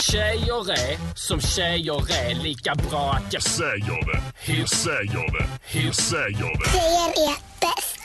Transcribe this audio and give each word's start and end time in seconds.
Tjejer 0.00 0.70
är 0.70 1.14
som 1.14 1.40
tjejer 1.40 2.12
är 2.12 2.42
lika 2.42 2.74
bra 2.74 3.12
att 3.12 3.32
jag 3.32 3.42
säger 3.42 4.12
det. 4.12 4.52
Jag 4.52 4.68
säger 4.68 5.38
det. 5.38 5.48
Jag 5.80 5.94
säger 5.94 6.58
det. 6.58 6.70
Tjejer 6.70 7.28
är 7.28 7.36
bäst. 7.60 7.98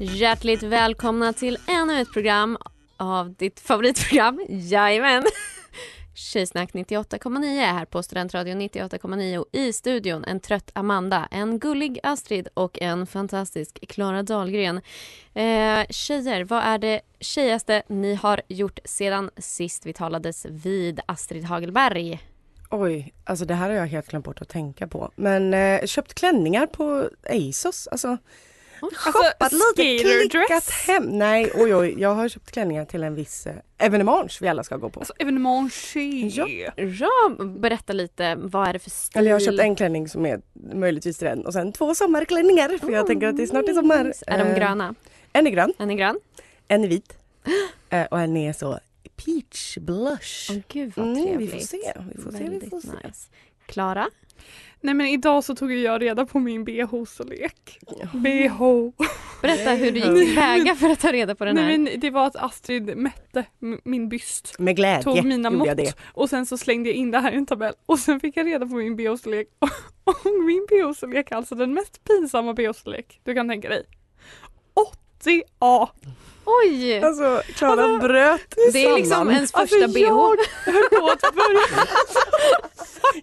Hjärtligt 0.00 0.62
välkomna 0.62 1.32
till 1.32 1.58
ännu 1.66 2.00
ett 2.00 2.12
program 2.12 2.58
av 2.96 3.34
ditt 3.34 3.60
favoritprogram, 3.60 4.46
jajamän. 4.48 5.24
Tjejsnack 6.30 6.72
98,9 6.72 7.56
här 7.56 7.84
på 7.84 8.02
Studentradion 8.02 8.60
98,9 8.60 9.36
och 9.36 9.46
i 9.52 9.72
studion 9.72 10.24
en 10.24 10.40
trött 10.40 10.70
Amanda, 10.74 11.28
en 11.30 11.58
gullig 11.58 12.00
Astrid 12.02 12.48
och 12.54 12.82
en 12.82 13.06
fantastisk 13.06 13.88
Klara 13.88 14.22
Dahlgren. 14.22 14.80
Eh, 15.34 15.86
tjejer, 15.90 16.44
vad 16.44 16.62
är 16.62 16.78
det 16.78 17.00
tjejigaste 17.20 17.82
ni 17.88 18.14
har 18.14 18.40
gjort 18.48 18.78
sedan 18.84 19.30
sist 19.36 19.86
vi 19.86 19.92
talades 19.92 20.46
vid 20.50 21.00
Astrid 21.06 21.44
Hagelberg? 21.44 22.20
Oj, 22.70 23.14
alltså 23.24 23.44
det 23.44 23.54
här 23.54 23.70
har 23.70 23.76
jag 23.76 23.86
helt 23.86 24.08
glömt 24.08 24.24
bort 24.24 24.42
att 24.42 24.48
tänka 24.48 24.88
på. 24.88 25.10
Men 25.16 25.54
eh, 25.54 25.86
köpt 25.86 26.14
klänningar 26.14 26.66
på 26.66 27.10
ASOS. 27.30 27.86
Alltså, 27.86 28.18
shoppat 28.80 29.52
lite, 29.52 29.98
klickat 29.98 30.30
skaterdress. 30.30 30.70
hem. 30.70 31.04
Nej, 31.04 31.52
oj 31.54 31.74
oj, 31.74 31.94
jag 31.98 32.14
har 32.14 32.28
köpt 32.28 32.50
klänningar 32.50 32.84
till 32.84 33.02
en 33.02 33.14
viss 33.14 33.46
eh, 33.46 33.54
evenemang 33.78 34.28
vi 34.40 34.48
alla 34.48 34.64
ska 34.64 34.76
gå 34.76 34.90
på. 34.90 35.00
Alltså 35.00 35.14
evenemangstjej. 35.18 36.26
Ja. 36.38 36.48
Ja, 36.76 37.44
berätta 37.44 37.92
lite, 37.92 38.34
vad 38.34 38.68
är 38.68 38.72
det 38.72 38.78
för 38.78 38.90
stil? 38.90 39.18
Eller 39.18 39.30
jag 39.30 39.34
har 39.34 39.40
köpt 39.40 39.60
en 39.60 39.76
klänning 39.76 40.08
som 40.08 40.26
är 40.26 40.40
möjligtvis 40.74 41.18
till 41.18 41.26
den 41.26 41.46
och 41.46 41.52
sen 41.52 41.72
två 41.72 41.94
sommarklänningar 41.94 42.78
för 42.78 42.90
jag 42.92 43.06
tänker 43.06 43.26
att 43.26 43.36
det 43.36 43.42
är 43.42 43.46
snart 43.46 43.68
är 43.68 43.74
sommar. 43.74 44.12
Är 44.26 44.38
de 44.38 44.44
Eh, 44.48 44.56
gröna? 44.56 44.94
En 45.32 45.46
är 45.46 45.50
grön, 45.50 45.72
En 45.78 45.90
är 45.90 45.94
grön? 45.94 46.20
en 46.68 46.84
är 46.84 46.88
vit 46.88 47.18
eh, 47.90 48.04
och 48.04 48.20
en 48.20 48.36
är 48.36 48.52
så 48.52 48.78
peach 49.24 49.78
blush. 49.78 50.50
Åh 50.50 50.56
gud 50.68 50.92
vad 50.96 51.06
Mm, 51.06 51.22
trevligt. 51.24 51.54
vi 51.54 51.58
får 51.60 51.66
se, 51.66 51.92
vi 52.16 52.22
får 52.22 52.30
se, 52.32 52.38
vi 52.38 52.44
Väldigt 52.44 52.70
får 52.70 52.80
se. 52.80 52.88
nice. 52.88 53.28
Klara? 53.66 54.08
Nej 54.82 54.94
men 54.94 55.06
idag 55.06 55.44
så 55.44 55.54
tog 55.54 55.72
jag 55.72 56.02
reda 56.02 56.26
på 56.26 56.38
min 56.38 56.64
bh-storlek. 56.64 57.78
BH. 58.12 58.58
Berätta 59.42 59.70
hur 59.70 59.90
du 59.90 59.96
gick 60.00 60.04
tillväga 60.26 60.74
för 60.74 60.90
att 60.90 61.00
ta 61.00 61.12
reda 61.12 61.34
på 61.34 61.44
den 61.44 61.56
här. 61.56 61.64
Nej 61.66 61.78
men 61.78 62.00
det 62.00 62.10
var 62.10 62.26
att 62.26 62.36
Astrid 62.36 62.96
mätte 62.96 63.44
min 63.84 64.08
byst. 64.08 64.54
Med 64.58 64.76
glädje 64.76 65.02
Tog 65.02 65.24
mina 65.24 65.48
gjorde 65.48 65.50
mått 65.58 65.66
jag 65.68 65.76
det. 65.76 65.94
och 66.12 66.30
sen 66.30 66.46
så 66.46 66.58
slängde 66.58 66.88
jag 66.88 66.96
in 66.96 67.10
det 67.10 67.18
här 67.18 67.32
i 67.32 67.36
en 67.36 67.46
tabell 67.46 67.74
och 67.86 67.98
sen 67.98 68.20
fick 68.20 68.36
jag 68.36 68.46
reda 68.46 68.66
på 68.66 68.74
min 68.74 68.96
bh-storlek. 68.96 69.46
Och 70.04 70.16
min 70.46 70.66
bh-storlek 70.70 71.30
är 71.30 71.36
alltså 71.36 71.54
den 71.54 71.74
mest 71.74 72.04
pinsamma 72.04 72.52
bh-storlek 72.52 73.20
du 73.24 73.34
kan 73.34 73.48
tänka 73.48 73.68
dig. 73.68 73.84
80A. 75.24 75.88
Oj! 76.44 76.98
Alltså 77.04 77.42
Klara 77.54 77.98
bröt 77.98 78.54
Det 78.72 78.84
är 78.84 78.96
liksom 78.96 79.16
samman. 79.16 79.34
ens 79.34 79.52
första 79.52 79.60
Alltså 79.76 79.88
bh. 79.88 80.00
jag 80.00 80.36
höll 80.64 80.88
på 81.00 81.06
att 81.10 81.34
börja 81.34 81.60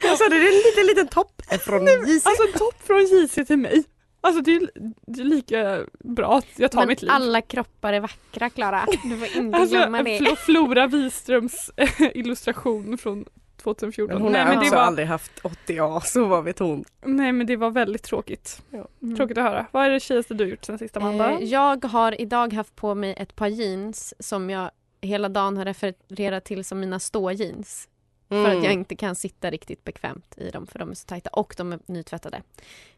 Jag 0.01 0.17
sa 0.17 0.23
det, 0.29 0.35
det 0.35 0.41
är 0.47 0.47
en 0.47 0.63
liten 0.69 0.85
liten 0.87 1.07
topp 1.07 1.41
från 1.61 1.85
JC. 1.85 2.25
Alltså 2.25 2.43
en 2.43 2.53
topp 2.59 2.75
från 2.83 3.01
JC 3.05 3.33
till 3.47 3.57
mig. 3.57 3.83
Alltså 4.21 4.41
det 4.41 4.55
är, 4.55 4.69
det 5.07 5.21
är 5.21 5.25
lika 5.25 5.85
bra 5.99 6.37
att 6.37 6.45
jag 6.55 6.71
tar 6.71 6.79
Men 6.79 6.87
mitt 6.87 7.01
liv. 7.01 7.11
alla 7.11 7.41
kroppar 7.41 7.93
är 7.93 7.99
vackra 7.99 8.49
Klara. 8.49 8.85
Du 9.03 9.17
får 9.17 9.37
inte 9.37 9.57
Alltså 9.57 9.75
glömma 9.75 10.03
det. 10.03 10.19
Flo- 10.19 10.35
Flora 10.35 10.87
Wiströms 10.87 11.71
eh, 11.77 11.89
illustration 12.13 12.97
från 12.97 13.25
2014. 13.63 14.13
Men 14.13 14.21
hon 14.23 14.31
nej, 14.31 14.41
har 14.41 14.47
men 14.47 14.55
det 14.55 14.59
alltså 14.59 14.75
var, 14.75 14.81
aldrig 14.83 15.07
haft 15.07 15.31
80A, 15.43 15.99
så 15.99 16.25
vad 16.25 16.43
vet 16.43 16.59
hon? 16.59 16.83
nej 17.05 17.31
men 17.31 17.47
det 17.47 17.55
var 17.55 17.69
väldigt 17.69 18.03
tråkigt. 18.03 18.61
Mm. 19.01 19.15
Tråkigt 19.17 19.37
att 19.37 19.43
höra. 19.43 19.65
Vad 19.71 19.85
är 19.85 19.89
det 19.89 19.99
tjejigaste 19.99 20.33
du 20.33 20.45
gjort 20.49 20.65
sen 20.65 20.77
sista 20.79 20.99
Amanda? 20.99 21.31
Eh, 21.31 21.43
Jag 21.43 21.85
har 21.85 22.21
idag 22.21 22.53
haft 22.53 22.75
på 22.75 22.95
mig 22.95 23.13
ett 23.17 23.35
par 23.35 23.47
jeans 23.47 24.13
som 24.19 24.49
jag 24.49 24.71
hela 25.01 25.29
dagen 25.29 25.57
har 25.57 25.65
refererat 25.65 26.45
till 26.45 26.65
som 26.65 26.79
mina 26.79 26.99
ståjeans. 26.99 27.87
För 28.29 28.55
att 28.55 28.63
jag 28.63 28.73
inte 28.73 28.95
kan 28.95 29.15
sitta 29.15 29.49
riktigt 29.49 29.83
bekvämt 29.83 30.33
i 30.37 30.49
dem 30.49 30.67
för 30.67 30.79
de 30.79 30.89
är 30.91 30.93
så 30.93 31.05
tajta 31.05 31.29
och 31.29 31.53
de 31.57 31.73
är 31.73 31.79
nytvättade. 31.85 32.41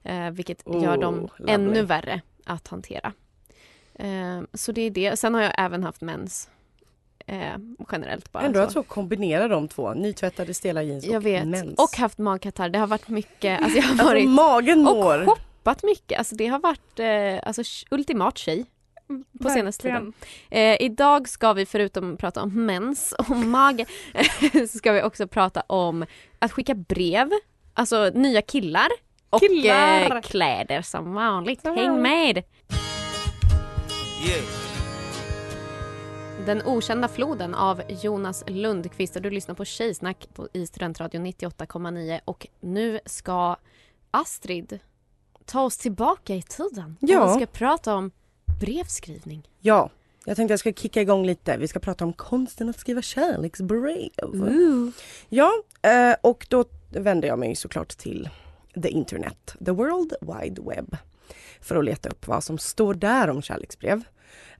Eh, 0.04 0.30
vilket 0.30 0.64
gör 0.68 0.98
Oh, 0.98 1.00
dem 1.00 1.30
lovely. 1.38 1.54
ännu 1.54 1.82
värre 1.82 2.22
att 2.46 2.68
hantera. 2.68 3.14
Eh, 3.96 4.42
så 4.54 4.72
det 4.72 4.82
är 4.82 4.90
det. 4.92 5.20
Sen 5.20 5.34
har 5.34 5.42
jag 5.42 5.54
även 5.58 5.84
haft 5.84 6.02
mens. 6.02 6.50
Eh, 7.28 7.58
generellt 7.92 8.32
bara. 8.32 8.44
Ändå 8.44 8.60
så. 8.60 8.64
att 8.64 8.72
så 8.72 8.84
kombinera 8.84 9.48
de 9.48 9.68
två, 9.68 9.94
nytvättade 9.94 10.54
stela 10.54 10.84
jeans 10.84 11.06
Jag 11.06 11.16
och 11.16 11.26
vet. 11.26 11.48
mens. 11.48 11.80
Och 11.80 11.98
haft 11.98 12.18
magkatarr. 12.18 12.70
Det 12.70 12.80
har 12.80 12.88
varit 12.88 13.08
mycket. 13.08 13.62
Alltså 13.62 13.78
jag 13.78 13.84
har 13.84 13.90
alltså 13.92 14.06
varit 14.06 14.30
magen 14.30 14.88
och 14.88 14.98
mår. 14.98 15.26
shoppat 15.26 15.84
mycket. 15.84 16.20
Alltså 16.20 16.36
det 16.36 16.48
har 16.48 16.60
varit 16.60 17.00
eh, 17.00 17.48
alltså, 17.48 17.64
ultimat 17.92 18.38
tjej 18.38 18.66
på 19.44 19.50
senaste 19.50 19.84
tiden. 19.84 20.14
Eh, 20.50 20.82
idag 20.82 21.30
ska 21.30 21.54
vi 21.54 21.66
förutom 21.66 22.18
prata 22.18 22.44
om 22.44 22.66
mens 22.66 23.12
och 23.12 23.30
mage 23.30 23.86
så 24.52 24.78
ska 24.78 24.92
vi 24.92 25.04
också 25.04 25.28
prata 25.28 25.62
om 25.62 26.06
att 26.40 26.52
skicka 26.52 26.76
brev, 26.76 27.30
alltså 27.74 28.12
nya 28.14 28.42
killar 28.42 28.90
och 29.30 29.40
Killar! 29.40 30.16
Eh, 30.16 30.22
kläder 30.22 30.82
som 30.82 31.14
vanligt. 31.14 31.62
Som 31.62 31.76
Häng 31.76 32.02
med! 32.02 32.44
Den 36.46 36.62
okända 36.66 37.08
floden 37.08 37.56
av 37.56 37.82
Jonas 37.88 38.44
Lundqvist 38.48 39.16
och 39.16 39.22
du 39.22 39.30
lyssnar 39.30 39.56
på 39.56 39.66
Tjejsnack 39.66 40.30
på, 40.34 40.48
i 40.54 40.68
Studentradion 40.68 41.26
98,9 41.26 42.20
och 42.26 42.48
nu 42.60 43.00
ska 43.06 43.56
Astrid 44.12 44.80
ta 45.46 45.62
oss 45.62 45.78
tillbaka 45.78 46.36
i 46.36 46.42
tiden. 46.42 46.98
Ja. 47.00 47.24
Och 47.24 47.30
vi 47.30 47.46
ska 47.46 47.46
prata 47.46 47.96
om 47.96 48.12
brevskrivning. 48.60 49.50
Ja, 49.60 49.90
jag 50.26 50.36
tänkte 50.36 50.52
jag 50.52 50.60
ska 50.60 50.74
kicka 50.74 51.02
igång 51.02 51.26
lite. 51.26 51.58
Vi 51.58 51.68
ska 51.68 51.80
prata 51.80 52.06
om 52.06 52.14
konsten 52.14 52.70
att 52.70 52.80
skriva 52.80 53.02
kärleksbrev. 53.02 54.92
Ja, 55.30 55.52
eh, 55.82 56.16
och 56.22 56.46
då 56.50 56.66
vänder 56.90 57.28
jag 57.28 57.40
mig 57.40 57.56
såklart 57.56 57.98
till 57.98 58.30
the 58.84 58.90
internet, 58.90 59.56
the 59.66 59.72
world 59.72 60.14
wide 60.22 60.62
web. 60.62 60.98
För 61.62 61.76
att 61.76 61.86
leta 61.86 62.10
upp 62.10 62.28
vad 62.28 62.44
som 62.44 62.58
står 62.58 62.94
där 62.94 63.30
om 63.30 63.42
kärleksbrev. 63.42 64.04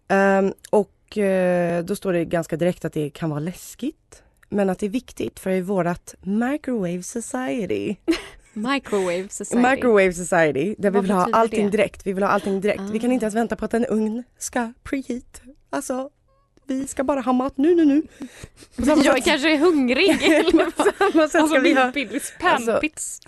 Ehm, 0.08 0.54
och 0.70 1.18
eh, 1.18 1.84
då 1.84 1.96
står 1.96 2.14
det 2.14 2.26
ganska 2.26 2.58
direkt 2.58 2.86
att 2.86 2.94
det 2.94 3.10
kan 3.10 3.30
vara 3.30 3.40
läskigt. 3.40 4.24
Men 4.50 4.70
att 4.70 4.80
det 4.80 4.86
är 4.86 4.90
viktigt 4.90 5.40
för 5.40 5.50
i 5.50 5.62
vårat 5.62 6.16
microwave 6.22 7.04
society. 7.04 7.96
Microwave 8.54 9.30
Society. 9.30 9.70
Microwave 9.70 10.14
society, 10.14 10.76
där 10.78 10.90
vi 10.92 10.96
Vad 10.96 11.02
vill 11.04 11.12
ha 11.12 11.30
allting 11.34 11.66
det? 11.66 11.72
direkt. 11.78 12.08
Vi 12.08 12.14
vill 12.14 12.24
ha 12.24 12.30
allting 12.30 12.62
direkt. 12.62 12.82
Vi 12.92 13.00
kan 13.00 13.10
Ah. 13.10 13.14
inte 13.14 13.24
ens 13.26 13.36
vänta 13.36 13.56
på 13.56 13.66
att 13.66 13.74
en 13.74 13.86
ugn 13.86 14.24
ska 14.38 14.74
preheat. 14.84 15.42
Alltså, 15.70 16.10
vi 16.66 16.88
ska 16.88 17.04
bara 17.04 17.22
ha 17.22 17.34
mat 17.34 17.58
nu, 17.58 17.76
nu, 17.76 17.86
nu. 17.86 18.02
Jag 18.76 19.04
sätt- 19.04 19.24
kanske 19.26 19.54
är 19.54 19.58
hungrig. 19.58 20.20
på 20.78 20.84
samma 21.00 21.28
sätt 21.28 21.42
Alltså 21.42 21.48
ska 21.56 21.60
vi 21.60 21.74
ha 21.74 21.92
Alltså, 22.42 22.82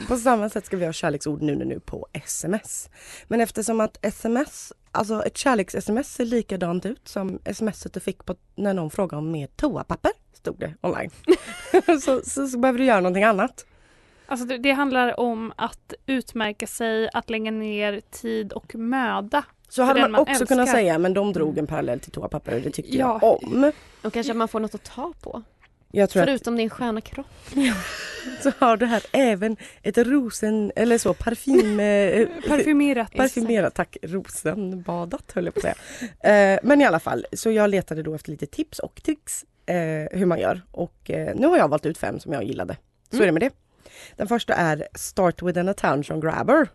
på 0.08 0.18
samma 0.18 0.50
sätt 0.50 0.66
ska 0.66 0.78
vi 0.78 0.86
ha 0.86 0.94
kärleksord 0.94 1.42
nu, 1.42 1.56
nu, 1.56 1.66
nu 1.66 1.80
på 1.80 2.08
sms. 2.14 2.90
Men 3.28 3.42
eftersom 3.42 3.80
att 3.82 4.06
sms, 4.06 4.74
alltså 4.92 5.24
ett 5.26 5.38
kärleks-sms 5.38 6.04
ser 6.14 6.26
likadant 6.26 6.86
ut 6.86 7.08
som 7.08 7.40
smset 7.54 7.94
du 7.94 8.00
fick 8.00 8.26
på 8.26 8.36
när 8.56 8.74
någon 8.74 8.92
frågar 8.92 9.18
om 9.18 9.32
mer 9.32 9.48
toapapper. 9.48 10.12
stod 10.34 10.60
det 10.60 10.74
online. 10.82 11.10
så, 12.02 12.22
så, 12.22 12.48
så 12.48 12.58
behöver 12.58 12.80
du 12.80 12.86
göra 12.86 13.00
någonting 13.00 13.24
annat. 13.24 13.66
Alltså 14.32 14.46
det, 14.46 14.58
det 14.58 14.72
handlar 14.72 15.20
om 15.20 15.54
att 15.56 15.94
utmärka 16.06 16.68
sig, 16.68 17.10
att 17.14 17.30
lägga 17.30 17.52
ner 17.52 18.02
tid 18.12 18.54
och 18.54 18.76
möda. 18.76 19.44
Så 19.70 19.84
hade 19.84 20.02
man, 20.02 20.12
man 20.12 20.22
också 20.22 20.32
älskar. 20.32 20.46
kunnat 20.46 20.70
säga 20.70 20.98
men 20.98 21.14
de 21.14 21.34
drog 21.34 21.58
en 21.58 21.68
parallell 21.68 22.00
till 22.00 22.12
toapapper 22.12 22.56
och 22.56 22.62
det 22.62 22.70
tyckte 22.72 22.98
Ja. 22.98 23.20
jag 23.22 23.44
om. 23.44 23.72
Och 24.04 24.14
kanske 24.14 24.32
att 24.32 24.38
man 24.38 24.48
får 24.48 24.60
något 24.60 24.76
att 24.76 24.84
ta 24.84 25.14
på. 25.22 25.42
Jag 25.92 26.10
tror 26.10 26.24
att 26.24 26.30
Förutom 26.30 26.56
din 26.58 26.70
sköna 26.70 27.02
kropp. 27.02 27.28
så 28.44 28.52
har 28.60 28.78
du 28.78 28.86
här 28.86 29.04
även 29.12 29.58
ett 29.84 29.98
rosen 29.98 30.72
eller 30.76 30.98
så 30.98 31.14
parfym 31.14 31.80
eh, 31.80 32.28
Parfymerat. 32.48 33.12
Parfymerat, 33.16 33.76
tack. 33.76 33.98
Rosenbadat 34.02 35.32
höll 35.32 35.46
jag 35.46 35.54
på 35.54 35.60
att 35.68 35.76
säga. 36.22 36.54
Eh, 36.54 36.60
men 36.64 36.82
i 36.82 36.86
alla 36.86 37.00
fall, 37.00 37.26
så 37.34 37.52
jag 37.52 37.70
letade 37.70 38.04
då 38.04 38.16
efter 38.16 38.32
lite 38.32 38.46
tips 38.46 38.80
och 38.80 39.04
tricks 39.04 39.46
eh, 39.66 39.76
hur 40.20 40.26
man 40.26 40.40
gör. 40.40 40.62
Och 40.72 41.10
eh, 41.12 41.36
nu 41.36 41.48
har 41.48 41.58
jag 41.58 41.68
valt 41.68 41.86
ut 41.86 41.98
fem 41.98 42.20
som 42.20 42.34
jag 42.34 42.44
gillade. 42.44 42.78
Så 43.10 43.16
Mm. 43.16 43.22
är 43.24 43.26
det 43.26 43.32
med 43.32 43.42
det. 43.42 43.52
Den 44.18 44.28
första 44.28 44.54
är 44.54 44.88
Start 44.96 45.42
with 45.42 45.60
an 45.60 45.70
attention 45.70 46.20
grabber. 46.20 46.68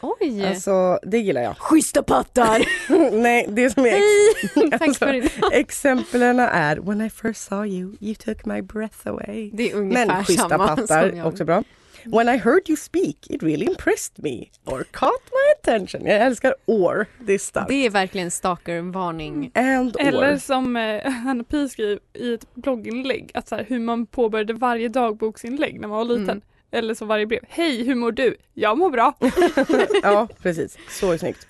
Oj! 0.00 0.46
Alltså 0.46 0.98
det 1.02 1.18
gillar 1.18 1.42
jag. 1.42 1.56
Schyssta 1.58 2.02
pattar! 2.02 2.64
Nej, 3.22 3.46
det 3.48 3.70
som 3.70 3.86
är 3.86 3.90
Hej! 3.90 4.70
Alltså, 4.80 5.06
exemplen 5.52 6.40
är 6.40 6.76
When 6.76 7.00
I 7.00 7.10
first 7.10 7.42
saw 7.48 7.68
you, 7.68 7.96
you 8.00 8.14
took 8.14 8.44
my 8.44 8.62
breath 8.62 9.08
away. 9.08 9.50
Det 9.52 9.70
är 9.70 9.76
ungefär 9.76 10.06
Men 10.06 10.24
schyssta 10.24 10.48
samma 10.48 10.68
pattar, 10.68 11.08
som 11.08 11.18
jag. 11.18 11.26
också 11.26 11.44
bra. 11.44 11.64
When 12.04 12.28
I 12.28 12.38
heard 12.38 12.68
you 12.68 12.76
speak, 12.76 13.30
it 13.30 13.42
really 13.42 13.66
impressed 13.66 14.22
me. 14.22 14.50
Or 14.64 14.84
caught 14.90 15.22
my 15.30 15.52
attention. 15.58 16.06
Jag 16.06 16.20
älskar 16.20 16.54
or, 16.66 17.06
det 17.20 17.32
är 17.32 17.38
starkt. 17.38 17.68
Det 17.68 17.86
är 17.86 17.90
verkligen 17.90 18.30
stalker-varning. 18.30 19.50
And 19.54 19.96
Eller 20.00 20.34
or. 20.34 20.38
som 20.38 20.76
eh, 20.76 21.10
Hanna 21.10 21.44
Pi 21.44 21.68
skrev 21.68 21.98
i 22.12 22.34
ett 22.34 22.54
blogginlägg, 22.54 23.30
att 23.34 23.48
så 23.48 23.56
här, 23.56 23.64
hur 23.64 23.78
man 23.78 24.06
påbörjade 24.06 24.52
varje 24.52 24.88
dagboksinlägg 24.88 25.80
när 25.80 25.88
man 25.88 25.98
var 25.98 26.04
liten. 26.04 26.30
Mm. 26.30 26.42
Eller 26.70 26.94
så 26.94 27.04
varje 27.04 27.26
brev. 27.26 27.40
Hej, 27.48 27.84
hur 27.84 27.94
mår 27.94 28.12
du? 28.12 28.36
Jag 28.54 28.78
mår 28.78 28.90
bra. 28.90 29.14
ja, 30.02 30.28
precis. 30.42 30.78
Så 30.88 31.18
snyggt. 31.18 31.46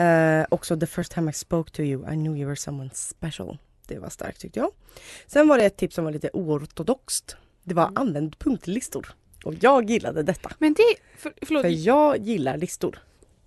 Uh, 0.00 0.46
också 0.48 0.80
the 0.80 0.86
first 0.86 1.12
time 1.12 1.30
I 1.30 1.34
spoke 1.34 1.70
to 1.70 1.82
you, 1.82 2.12
I 2.12 2.14
knew 2.14 2.38
you 2.38 2.46
were 2.46 2.56
someone 2.56 2.90
special. 2.94 3.58
Det 3.86 3.98
var 3.98 4.08
starkt 4.08 4.40
tyckte 4.40 4.60
jag. 4.60 4.70
Sen 5.26 5.48
var 5.48 5.58
det 5.58 5.64
ett 5.64 5.76
tips 5.76 5.94
som 5.94 6.04
var 6.04 6.12
lite 6.12 6.30
oortodoxt. 6.32 7.36
Det 7.64 7.74
var 7.74 7.92
använd 7.94 8.38
punktlistor. 8.38 9.14
Och 9.44 9.54
jag 9.60 9.90
gillade 9.90 10.22
detta. 10.22 10.50
Men 10.58 10.72
det, 10.74 10.82
för, 11.18 11.32
förlåt, 11.42 11.62
För 11.62 11.86
jag 11.86 12.18
gillar 12.18 12.56
listor. 12.56 12.98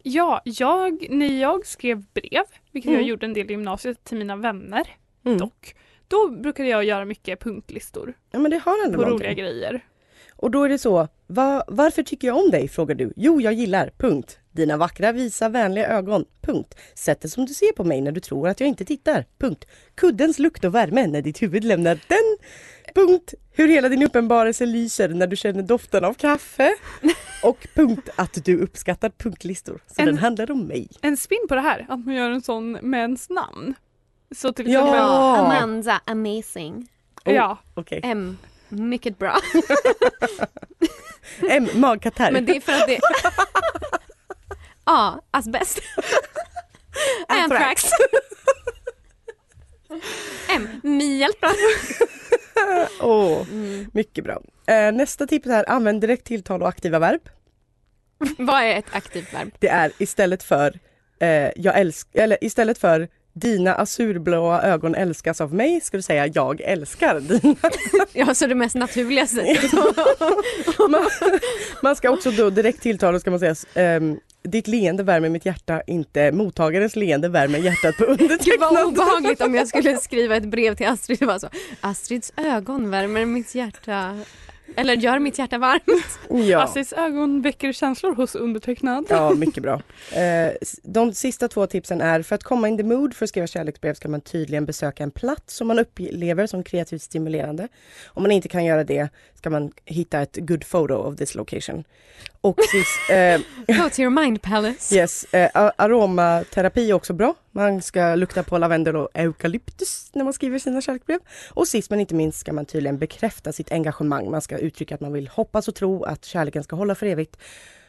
ja, 0.03 0.41
jag, 0.45 1.07
när 1.09 1.39
jag 1.41 1.65
skrev 1.65 2.03
brev, 2.13 2.43
vilket 2.71 2.91
jag 2.91 2.97
Mm. 2.99 3.07
gjorde 3.09 3.25
en 3.25 3.33
del 3.33 3.47
i 3.49 3.53
gymnasiet 3.53 4.03
till 4.03 4.17
mina 4.17 4.35
vänner 4.35 4.87
Mm. 5.25 5.37
dock, 5.37 5.75
då 6.07 6.29
brukade 6.29 6.69
jag 6.69 6.83
göra 6.83 7.05
mycket 7.05 7.39
punktlistor 7.39 8.13
Ja 8.31 8.39
men 8.39 8.51
det 8.51 8.57
har 8.57 8.85
ändå 8.85 8.97
på 8.97 9.01
någonting. 9.05 9.27
roliga 9.29 9.33
grejer. 9.43 9.81
Och 10.35 10.51
då 10.51 10.63
är 10.63 10.69
det 10.69 10.77
så, 10.77 11.07
va, 11.27 11.63
varför 11.67 12.03
tycker 12.03 12.27
jag 12.27 12.37
om 12.37 12.49
dig? 12.51 12.67
frågar 12.67 12.95
du. 12.95 13.13
Jo, 13.15 13.41
jag 13.41 13.53
gillar, 13.53 13.91
punkt. 13.97 14.39
Dina 14.53 14.77
vackra, 14.77 15.11
visa, 15.11 15.49
vänliga 15.49 15.87
ögon, 15.87 16.25
punkt. 16.41 16.75
Sättet 16.95 17.31
som 17.31 17.45
du 17.45 17.53
ser 17.53 17.71
på 17.71 17.83
mig 17.83 18.01
när 18.01 18.11
du 18.11 18.19
tror 18.19 18.47
att 18.47 18.59
jag 18.59 18.69
inte 18.69 18.85
tittar, 18.85 19.25
punkt. 19.39 19.65
Kuddens 19.95 20.39
lukt 20.39 20.63
och 20.65 20.75
värme 20.75 21.07
när 21.07 21.21
ditt 21.21 21.41
huvud 21.41 21.63
lämnar 21.63 21.99
den, 22.07 22.37
punkt. 22.95 23.33
Hur 23.51 23.67
hela 23.67 23.89
din 23.89 24.03
uppenbarelse 24.03 24.65
lyser 24.65 25.09
när 25.09 25.27
du 25.27 25.35
känner 25.35 25.63
doften 25.63 26.05
av 26.05 26.13
kaffe. 26.13 26.75
Och 27.43 27.67
punkt 27.75 28.09
att 28.15 28.45
du 28.45 28.59
uppskattar 28.61 29.09
punktlistor. 29.09 29.81
Så 29.87 30.01
En- 30.01 30.05
den 30.05 30.17
handlar 30.17 30.51
om 30.51 30.67
mig. 30.67 30.87
En 31.01 31.17
spin 31.17 31.45
på 31.49 31.55
det 31.55 31.61
här, 31.61 31.85
att 31.89 32.05
man 32.05 32.15
gör 32.15 32.29
en 32.29 32.41
sån 32.41 32.71
med 32.71 32.99
ens 33.01 33.29
namn. 33.29 33.73
Så 34.35 34.53
till 34.53 34.71
Ja. 34.71 34.79
exempel, 34.79 34.99
Ja, 34.99 35.37
Amanda, 35.37 36.01
amazing. 36.05 36.87
Oh. 37.25 37.33
ja, 37.33 37.57
Okej. 37.73 37.99
M, 38.03 38.37
mycket 38.69 39.17
bra. 39.19 39.37
M, 41.49 41.67
magkatarr. 41.75 42.31
Men 42.31 42.45
det 42.45 42.55
är 42.55 42.61
för 42.61 42.71
att 42.73 42.87
det... 42.87 42.99
A, 44.83 45.13
asbest. 45.31 45.79
Anthrax. 47.27 47.83
M, 50.55 50.69
mjältbra. 50.83 51.49
Åh, 53.01 53.41
Mm. 53.51 53.89
mycket 53.93 54.23
bra. 54.23 54.41
Eh, 54.67 54.91
nästa 54.91 55.27
tips 55.27 55.47
är 55.47 55.69
använd 55.69 56.01
direkt 56.01 56.23
tilltal 56.25 56.61
och 56.61 56.67
aktiva 56.67 56.99
verb. 56.99 57.21
Vad 58.37 58.63
är 58.63 58.75
ett 58.75 58.85
aktivt 58.91 59.33
verb? 59.33 59.51
Det 59.59 59.67
är 59.67 59.91
istället 59.97 60.43
för 60.43 60.79
eh, 61.19 61.49
jag 61.55 61.79
älsk 61.79 62.07
eller 62.13 62.37
istället 62.43 62.77
för 62.77 63.07
dina 63.33 63.75
azurblåa 63.75 64.61
ögon 64.61 64.95
älskas 64.95 65.41
av 65.41 65.53
mig 65.53 65.81
ska 65.81 65.97
du 65.97 66.03
säga 66.03 66.27
jag 66.27 66.61
älskar 66.61 67.19
dina. 67.19 67.55
Ja, 68.13 68.33
så 68.35 68.47
det 68.47 68.55
mest 68.55 68.75
naturliga 68.75 69.27
sättet. 69.27 69.71
man, 70.89 71.05
man 71.81 71.95
ska 71.95 72.09
också 72.09 72.31
då 72.31 72.49
direkt 72.49 72.81
tilltala 72.81 73.19
ska 73.19 73.29
man 73.31 73.39
säga 73.39 73.55
ehm, 73.73 74.19
ditt 74.43 74.67
leende 74.67 75.03
värmer 75.03 75.29
mitt 75.29 75.45
hjärta, 75.45 75.81
inte 75.87 76.31
mottagarens 76.31 76.95
leende 76.95 77.29
värmer 77.29 77.59
hjärtat 77.59 77.97
på 77.97 78.05
Gud 78.05 78.59
vad 78.59 78.85
obehagligt 78.85 79.41
om 79.41 79.55
jag 79.55 79.67
skulle 79.67 79.97
skriva 79.97 80.35
ett 80.35 80.45
brev 80.45 80.75
till 80.75 80.87
Astrid 80.87 81.21
och 81.21 81.27
bara 81.27 81.39
så 81.39 81.49
Astrids 81.81 82.33
ögon 82.37 82.89
värmer 82.89 83.25
mitt 83.25 83.55
hjärta 83.55 84.19
eller 84.75 84.93
gör 84.93 85.19
mitt 85.19 85.37
hjärta 85.39 85.57
varmt. 85.57 85.83
Ja. 86.49 86.63
Astrids 86.63 86.93
ögon 86.93 87.41
väcker 87.41 87.71
känslor 87.71 88.15
hos 88.15 88.35
undertecknad. 88.35 89.05
Ja, 89.09 89.29
mycket 89.29 89.63
bra. 89.63 89.81
Eh, 90.11 90.51
de 90.83 91.13
sista 91.13 91.47
två 91.47 91.67
tipsen 91.67 92.01
är 92.01 92.21
för 92.21 92.35
att 92.35 92.43
komma 92.43 92.67
in 92.67 92.77
the 92.77 92.83
mood 92.83 93.13
för 93.13 93.25
att 93.25 93.29
skriva 93.29 93.47
kärleksbrev 93.47 93.93
ska 93.93 94.09
man 94.09 94.21
tydligen 94.21 94.65
besöka 94.65 95.03
en 95.03 95.11
plats 95.11 95.55
som 95.55 95.67
man 95.67 95.79
upplever 95.79 96.47
som 96.47 96.63
kreativt 96.63 97.01
stimulerande. 97.01 97.67
Om 98.05 98.23
man 98.23 98.31
inte 98.31 98.47
kan 98.47 98.65
göra 98.65 98.83
det 98.83 99.09
ska 99.35 99.49
man 99.49 99.71
hitta 99.85 100.21
ett 100.21 100.37
good 100.41 100.65
photo 100.69 100.93
of 100.93 101.17
this 101.17 101.35
location. 101.35 101.83
Och 102.41 102.59
sist, 102.71 103.09
eh, 103.09 103.77
Go 103.83 103.89
to 103.89 104.01
your 104.01 104.09
mind 104.23 104.41
palace. 104.41 104.95
yes, 104.95 105.33
eh, 105.33 105.49
aromaterapi 105.77 106.89
är 106.89 106.93
också 106.93 107.13
bra. 107.13 107.35
Man 107.55 107.81
ska 107.81 108.15
lukta 108.15 108.43
på 108.43 108.57
lavendel 108.57 108.95
och 108.95 109.09
eukalyptus 109.13 110.09
när 110.13 110.23
man 110.23 110.33
skriver 110.33 110.59
sina 110.59 110.81
kärleksbrev. 110.81 111.19
Och 111.49 111.67
sist 111.67 111.89
men 111.89 111.99
inte 111.99 112.15
minst 112.15 112.39
ska 112.39 112.53
man 112.53 112.65
tydligen 112.65 112.97
bekräfta 112.97 113.51
sitt 113.51 113.71
engagemang. 113.71 114.31
Man 114.31 114.41
ska 114.41 114.57
uttrycka 114.57 114.95
att 114.95 115.01
man 115.01 115.13
vill 115.13 115.27
hoppas 115.27 115.67
och 115.67 115.75
tro 115.75 116.03
att 116.03 116.25
kärleken 116.25 116.63
ska 116.63 116.75
hålla 116.75 116.95
för 116.95 117.05
evigt. 117.05 117.37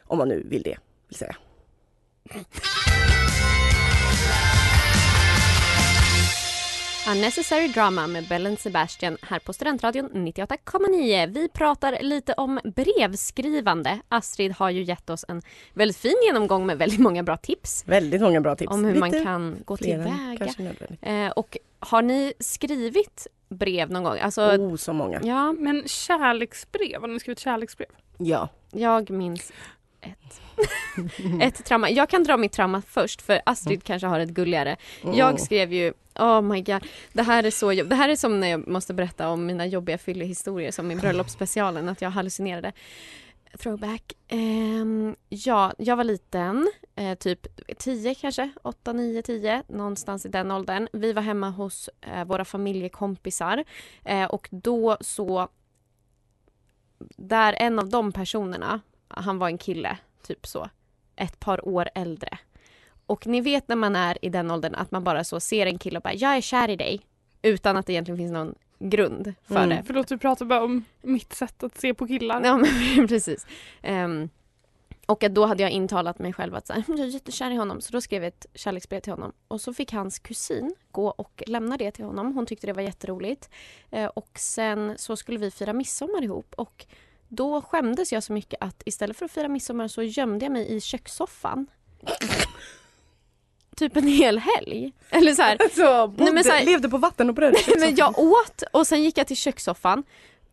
Om 0.02 0.18
man 0.18 0.28
nu 0.28 0.42
vill 0.48 0.62
det, 0.62 0.78
vill 1.08 1.18
säga. 1.18 1.36
Unnecessary 7.08 7.68
Drama 7.68 8.06
med 8.06 8.24
Bellen 8.28 8.56
Sebastian 8.56 9.16
här 9.22 9.38
på 9.38 9.52
Studentradion 9.52 10.10
98,9. 10.10 11.26
Vi 11.34 11.48
pratar 11.48 11.98
lite 12.02 12.32
om 12.32 12.60
brevskrivande. 12.64 13.98
Astrid 14.08 14.52
har 14.52 14.70
ju 14.70 14.82
gett 14.82 15.10
oss 15.10 15.24
en 15.28 15.42
väldigt 15.74 15.96
fin 15.96 16.14
genomgång 16.26 16.66
med 16.66 16.78
väldigt 16.78 17.00
många 17.00 17.22
bra 17.22 17.36
tips 17.36 17.84
Väldigt 17.86 18.20
många 18.20 18.40
bra 18.40 18.56
tips. 18.56 18.72
om 18.72 18.84
hur 18.84 18.94
man 18.94 19.10
Lite 19.10 19.24
kan 19.24 19.56
gå 19.64 19.76
tillväga. 19.76 20.48
Eh, 21.02 21.30
och 21.30 21.56
har 21.78 22.02
ni 22.02 22.32
skrivit 22.40 23.26
brev 23.48 23.90
någon 23.90 24.02
gång? 24.04 24.18
Alltså, 24.18 24.42
Oh, 24.42 24.76
så 24.76 24.92
många. 24.92 25.20
ja, 25.24 25.52
Men 25.52 25.82
kärleksbrev, 25.88 27.00
har 27.00 27.08
ni 27.08 27.20
skrivit 27.20 27.38
kärleksbrev? 27.38 27.88
Ja. 28.18 28.48
jag 28.72 29.10
minns 29.10 29.52
ett. 30.00 30.40
ett 31.42 31.64
trauma. 31.64 31.90
Jag 31.90 32.08
kan 32.08 32.24
dra 32.24 32.36
mitt 32.36 32.52
trauma 32.52 32.82
först 32.88 33.22
för 33.22 33.40
Astrid 33.46 33.84
kanske 33.84 34.06
har 34.06 34.20
ett 34.20 34.28
gulligare. 34.30 34.76
Jag 35.14 35.40
skrev 35.40 35.72
ju 35.72 35.92
Oh 36.18 36.40
my 36.42 36.62
god, 36.62 36.86
det 37.12 37.22
här 37.22 37.44
är 37.44 37.50
så 37.50 37.72
jobb- 37.72 37.88
Det 37.88 37.94
här 37.94 38.08
är 38.08 38.16
som 38.16 38.40
när 38.40 38.48
jag 38.48 38.68
måste 38.68 38.94
berätta 38.94 39.28
om 39.28 39.46
mina 39.46 39.66
jobbiga 39.66 39.98
fyllehistorier 39.98 40.70
som 40.70 40.90
i 40.90 40.96
bröllopsspecialen, 40.96 41.88
att 41.88 42.02
jag 42.02 42.10
hallucinerade. 42.10 42.72
Throwback. 43.58 44.12
Ehm, 44.28 45.16
ja, 45.28 45.72
jag 45.78 45.96
var 45.96 46.04
liten, 46.04 46.70
eh, 46.96 47.14
typ 47.18 47.46
10 47.78 48.14
kanske, 48.14 48.50
8, 48.62 48.92
9, 48.92 49.22
10, 49.22 49.62
någonstans 49.68 50.26
i 50.26 50.28
den 50.28 50.50
åldern. 50.50 50.88
Vi 50.92 51.12
var 51.12 51.22
hemma 51.22 51.50
hos 51.50 51.90
eh, 52.00 52.24
våra 52.24 52.44
familjekompisar 52.44 53.64
eh, 54.04 54.24
och 54.24 54.48
då 54.50 54.96
så 55.00 55.48
där 57.16 57.52
en 57.58 57.78
av 57.78 57.88
de 57.88 58.12
personerna, 58.12 58.80
han 59.08 59.38
var 59.38 59.48
en 59.48 59.58
kille, 59.58 59.98
typ 60.22 60.46
så, 60.46 60.68
ett 61.16 61.40
par 61.40 61.68
år 61.68 61.88
äldre. 61.94 62.38
Och 63.06 63.26
ni 63.26 63.40
vet 63.40 63.68
när 63.68 63.76
man 63.76 63.96
är 63.96 64.18
i 64.24 64.28
den 64.28 64.50
åldern 64.50 64.74
att 64.74 64.90
man 64.90 65.04
bara 65.04 65.24
så 65.24 65.40
ser 65.40 65.66
en 65.66 65.78
kille 65.78 65.96
och 65.98 66.02
bara 66.02 66.14
“jag 66.14 66.36
är 66.36 66.40
kär 66.40 66.70
i 66.70 66.76
dig” 66.76 67.00
utan 67.42 67.76
att 67.76 67.86
det 67.86 67.92
egentligen 67.92 68.18
finns 68.18 68.32
någon 68.32 68.54
grund 68.78 69.34
för 69.42 69.56
Mm. 69.56 69.68
det. 69.68 69.82
Förlåt, 69.86 70.08
du 70.08 70.18
pratar 70.18 70.44
bara 70.46 70.64
om 70.64 70.84
mitt 71.02 71.32
sätt 71.32 71.62
att 71.62 71.80
se 71.80 71.94
på 71.94 72.06
killar. 72.06 72.42
Ja 72.44 72.56
men 72.96 73.08
precis. 73.08 73.46
Ehm, 73.82 74.28
och 75.06 75.24
då 75.30 75.46
hade 75.46 75.62
jag 75.62 75.70
intalat 75.72 76.18
mig 76.18 76.32
själv 76.32 76.54
att 76.54 76.66
så 76.66 76.72
här, 76.72 76.82
"Hm, 76.86 76.96
jag 76.96 77.06
är 77.06 77.10
jättekär 77.10 77.50
i 77.50 77.54
honom. 77.56 77.80
Så 77.80 77.92
då 77.92 78.00
skrev 78.00 78.22
jag 78.22 78.28
ett 78.28 78.46
kärleksbrev 78.54 79.00
till 79.00 79.12
honom. 79.12 79.32
Och 79.48 79.60
så 79.60 79.74
fick 79.74 79.92
hans 79.92 80.18
kusin 80.18 80.74
gå 80.90 81.08
och 81.08 81.42
lämna 81.46 81.76
det 81.76 81.90
till 81.90 82.04
honom. 82.04 82.34
Hon 82.34 82.46
tyckte 82.46 82.66
det 82.66 82.72
var 82.72 82.82
jätteroligt. 82.82 83.50
Eh, 83.90 84.06
och 84.06 84.30
sen 84.38 84.94
så 84.98 85.16
skulle 85.16 85.38
vi 85.38 85.50
fira 85.50 85.72
midsommar 85.72 86.22
ihop. 86.22 86.54
Och 86.56 86.86
då 87.28 87.62
skämdes 87.62 88.12
jag 88.12 88.22
så 88.22 88.32
mycket 88.32 88.58
att 88.62 88.82
istället 88.86 89.16
för 89.16 89.24
att 89.24 89.30
fira 89.32 89.48
midsommar 89.48 89.88
så 89.88 90.02
gömde 90.02 90.44
jag 90.44 90.52
mig 90.52 90.66
i 90.76 90.80
kökssoffan. 90.80 91.66
Typ 93.76 93.96
en 93.96 94.06
hel 94.06 94.38
helg. 94.38 94.92
Eller 95.10 95.32
så 95.34 95.42
här, 95.42 95.56
Alltså, 95.62 96.06
bodde, 96.08 96.32
men 96.32 96.44
så 96.44 96.50
här- 96.50 96.64
levde 96.64 96.88
på 96.88 96.98
vatten 96.98 97.28
och 97.28 97.34
bröd. 97.34 97.56
men 97.78 97.94
jag 97.96 98.18
åt 98.18 98.62
och 98.72 98.86
sen 98.86 99.02
gick 99.04 99.18
jag 99.18 99.26
till 99.26 99.36
kökssoffan. 99.36 100.02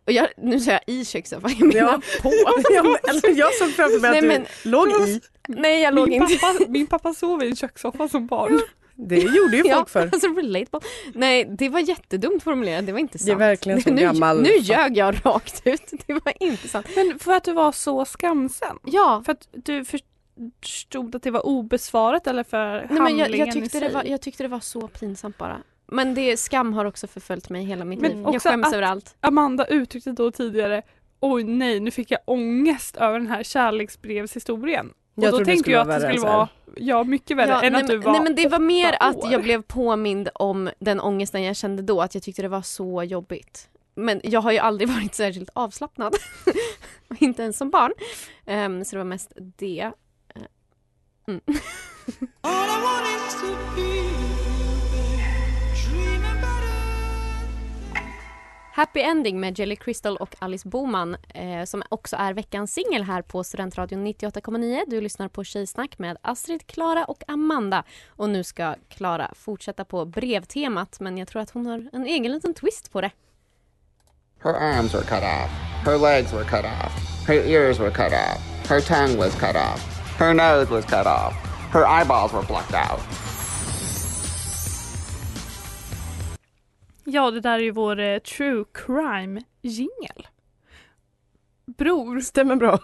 Och 0.06 0.12
jag, 0.12 0.28
nu 0.38 0.60
säger 0.60 0.80
jag 0.88 0.96
i 0.96 1.06
kökssoffan, 1.06 1.52
jag 1.60 1.74
menar 1.74 1.92
Ja. 1.92 2.02
på. 2.22 2.32
Ja, 2.74 2.84
men, 2.84 2.96
eller 3.10 3.40
jag 3.40 3.54
såg 3.54 3.70
framför 3.72 4.00
mig 4.00 4.08
att 4.10 4.14
Nej, 4.14 4.22
du 4.22 4.28
men- 4.28 4.46
låg 4.72 4.92
i. 5.10 5.22
Nej 5.48 5.82
jag 5.82 5.94
låg 5.94 6.10
Min 6.10 6.22
inte. 6.22 6.36
pappa, 6.38 6.66
min 6.68 6.88
pappa 6.88 7.14
sov 7.14 7.44
i 7.44 7.48
en 7.48 7.56
kökssoffa 7.56 8.08
som 8.10 8.28
barn. 8.28 8.62
Det 8.96 9.16
gjorde 9.20 9.58
ju 9.58 9.64
Ja, 9.66 9.76
folk 9.76 9.90
förr. 9.90 10.10
alltså 10.14 10.28
relatable. 10.28 10.80
Nej 11.14 11.46
det 11.58 11.70
var 11.70 11.80
jättedumt 11.80 12.44
formulerat, 12.44 12.86
det 12.86 12.92
var 12.92 13.00
inte 13.00 13.18
sant. 13.20 13.26
Det 13.26 13.32
är 13.32 13.36
verkligen 13.36 13.82
så 13.82 13.90
nu, 13.90 14.02
gammal- 14.02 14.42
Nu 14.42 14.58
ljög 14.58 14.98
jag 14.98 15.16
rakt 15.26 15.62
ut, 15.68 15.92
det 16.08 16.14
var 16.14 16.34
inte 16.40 16.68
sant. 16.68 16.88
Men 16.96 17.20
för 17.20 17.32
att 17.34 17.44
du 17.44 17.54
var 17.54 17.72
så 17.72 18.06
skamsen? 18.06 18.78
Ja, 18.86 19.22
För 19.26 19.32
att 19.32 19.48
du 19.52 19.86
förstod 20.62 21.16
att 21.16 21.24
det 21.24 21.32
var 21.32 21.46
obesvarat 21.46 22.28
eller 22.28 22.44
för 22.44 22.76
nej, 22.78 22.88
men 22.90 22.98
handlingen 22.98 23.20
jag, 23.40 23.48
jag, 23.48 23.54
tyckte 23.54 23.78
i 23.78 23.80
sig? 23.80 23.90
det 23.90 23.94
var, 23.96 24.04
jag 24.04 24.22
tyckte 24.22 24.44
det 24.44 24.48
var 24.48 24.60
så 24.60 24.88
pinsamt 24.88 25.38
bara. 25.38 25.58
Men 25.88 26.14
det, 26.14 26.38
skam 26.38 26.74
har 26.74 26.86
också 26.86 27.08
förföljt 27.08 27.50
mig 27.50 27.64
hela 27.64 27.86
mitt 27.86 28.02
Men 28.02 28.12
liv. 28.12 28.26
Jag 28.34 28.42
skäms 28.42 28.74
över 28.74 28.82
allt. 28.84 29.16
Amanda 29.22 29.66
uttryckte 29.66 30.12
då 30.12 30.32
tidigare 30.32 30.82
Oj 31.20 31.44
nej, 31.44 31.80
nu 31.80 31.92
fick 31.92 32.12
jag 32.12 32.20
ångest 32.26 32.98
över 32.98 33.20
den 33.20 33.28
här 33.28 33.44
kärleksbrevshistorien. 33.44 34.94
Och 35.16 35.24
Jag 35.24 35.34
då 35.34 35.46
tänkte 35.46 35.72
jag 35.72 35.82
att 35.92 36.02
det 36.02 36.08
skulle 36.08 36.32
vara 36.32 36.50
ja, 36.76 37.04
mycket 37.04 37.38
värre 37.38 37.50
Ja, 37.52 37.64
än 37.64 37.74
nej, 37.74 37.82
att 37.82 37.88
du 37.88 37.94
men- 37.98 38.04
var 38.04 38.12
nej 38.12 38.22
men 38.22 38.36
det 38.36 38.48
var 38.48 38.60
mer 38.60 38.90
åtta 38.94 39.06
att 39.06 39.16
år. 39.24 39.32
jag 39.32 39.44
blev 39.44 39.62
påmind 39.62 40.30
om 40.34 40.70
den 40.80 41.00
ångesten 41.00 41.44
jag 41.44 41.56
kände 41.56 41.84
då, 41.84 42.02
att 42.02 42.16
jag 42.16 42.24
tyckte 42.24 42.42
det 42.42 42.48
var 42.48 42.62
så 42.62 43.04
jobbigt. 43.04 43.70
Men 43.96 44.22
jag 44.24 44.42
har 44.42 44.52
ju 44.52 44.58
aldrig 44.58 44.90
varit 44.96 45.16
särskilt 45.16 45.50
avslappnad. 45.54 46.16
Inte 47.20 47.42
ens 47.44 47.58
som 47.58 47.70
barn. 47.70 47.92
Ehm, 48.46 48.86
så 48.86 48.92
det 48.96 48.98
var 48.98 49.06
mest 49.06 49.32
det. 49.58 49.92
Mm. 51.28 51.42
Happy 58.74 59.00
Ending 59.00 59.40
med 59.40 59.60
Jelly 59.60 59.76
Crystal 59.76 60.18
och 60.18 60.36
Alice 60.40 60.68
Boman 60.68 61.18
eh, 61.34 61.64
som 61.64 61.84
också 61.90 62.16
är 62.16 62.34
veckans 62.34 62.74
singel 62.74 63.04
här 63.04 63.22
på 63.22 63.44
Studentradion 63.44 64.08
98,9. 64.08 64.84
Du 64.88 65.02
lyssnar 65.02 65.28
på 65.28 65.44
Tjejsnack 65.44 66.00
med 66.00 66.18
Astrid, 66.22 66.68
Klara 66.68 67.06
och 67.06 67.24
Amanda. 67.28 67.84
Och 68.08 68.30
nu 68.30 68.44
ska 68.44 68.76
Klara 68.90 69.32
fortsätta 69.36 69.86
på 69.86 70.06
brevtemat 70.06 71.00
men 71.00 71.18
jag 71.18 71.28
tror 71.28 71.42
att 71.42 71.50
hon 71.50 71.66
har 71.66 71.90
en 71.94 72.06
egen 72.06 72.32
liten 72.32 72.54
twist 72.54 72.92
på 72.92 73.02
det. 73.02 73.12
Her 74.44 74.54
arms 74.54 74.94
were 74.94 75.04
cut 75.04 75.24
off. 75.24 75.52
Her 75.86 75.98
legs 75.98 76.34
were 76.34 76.44
cut 76.44 76.66
off. 76.66 77.28
Her 77.28 77.36
ears 77.36 77.80
were 77.80 77.92
cut 77.92 78.14
off. 78.14 78.70
Her 78.70 78.82
tongue 78.82 79.18
was 79.18 79.36
cut 79.36 79.56
off. 79.56 79.91
Her 80.22 80.34
nose 80.36 80.70
was 80.70 80.86
cut 80.86 81.08
off. 81.08 81.34
Her 81.74 81.84
eyeballs 81.84 82.32
were 82.32 82.44
plucked 82.44 82.76
out. 82.76 83.00
Ja, 87.04 87.32
det 87.32 87.40
där 87.40 87.60
är 87.60 87.64
ju 87.64 87.72
vår 87.72 88.00
eh, 88.00 88.20
true 88.20 88.66
crime 88.74 89.42
jingel. 89.62 90.28
Bror, 91.66 92.20
Stämmer 92.20 92.56
bra. 92.56 92.80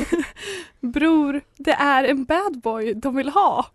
bror, 0.80 1.40
det 1.56 1.72
är 1.72 2.04
en 2.04 2.24
bad 2.24 2.60
boy 2.60 2.94
de 2.94 3.16
vill 3.16 3.28
ha. 3.28 3.66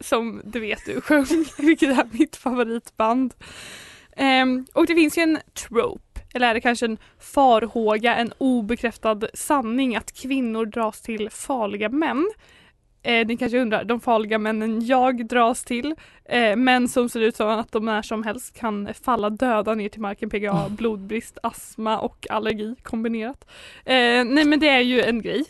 Som 0.00 0.42
du 0.44 0.60
vet 0.60 0.86
du 0.86 1.00
sjöng, 1.00 1.26
vilket 1.58 1.98
är 1.98 2.08
mitt 2.10 2.36
favoritband. 2.36 3.34
Ehm, 4.16 4.66
och 4.72 4.86
det 4.86 4.94
finns 4.94 5.18
ju 5.18 5.22
en 5.22 5.38
trope, 5.54 6.09
eller 6.34 6.48
är 6.48 6.54
det 6.54 6.60
kanske 6.60 6.86
en 6.86 6.98
farhåga, 7.18 8.16
en 8.16 8.32
obekräftad 8.38 9.20
sanning 9.34 9.96
att 9.96 10.12
kvinnor 10.12 10.66
dras 10.66 11.00
till 11.00 11.30
farliga 11.30 11.88
män. 11.88 12.30
Eh, 13.02 13.26
ni 13.26 13.36
kanske 13.36 13.58
undrar, 13.58 13.84
de 13.84 14.00
farliga 14.00 14.38
männen 14.38 14.86
jag 14.86 15.26
dras 15.26 15.64
till, 15.64 15.94
eh, 16.24 16.56
män 16.56 16.88
som 16.88 17.08
ser 17.08 17.20
ut 17.20 17.36
som 17.36 17.48
att 17.48 17.72
de 17.72 17.84
när 17.84 18.02
som 18.02 18.22
helst 18.22 18.58
kan 18.58 18.88
falla 19.02 19.30
döda 19.30 19.74
ner 19.74 19.88
till 19.88 20.00
marken, 20.00 20.30
PGA, 20.30 20.68
blodbrist, 20.68 21.38
astma 21.42 21.98
och 21.98 22.26
allergi 22.30 22.74
kombinerat. 22.82 23.44
Eh, 23.84 24.24
nej 24.24 24.44
men 24.44 24.60
det 24.60 24.68
är 24.68 24.80
ju 24.80 25.00
en 25.02 25.22
grej, 25.22 25.44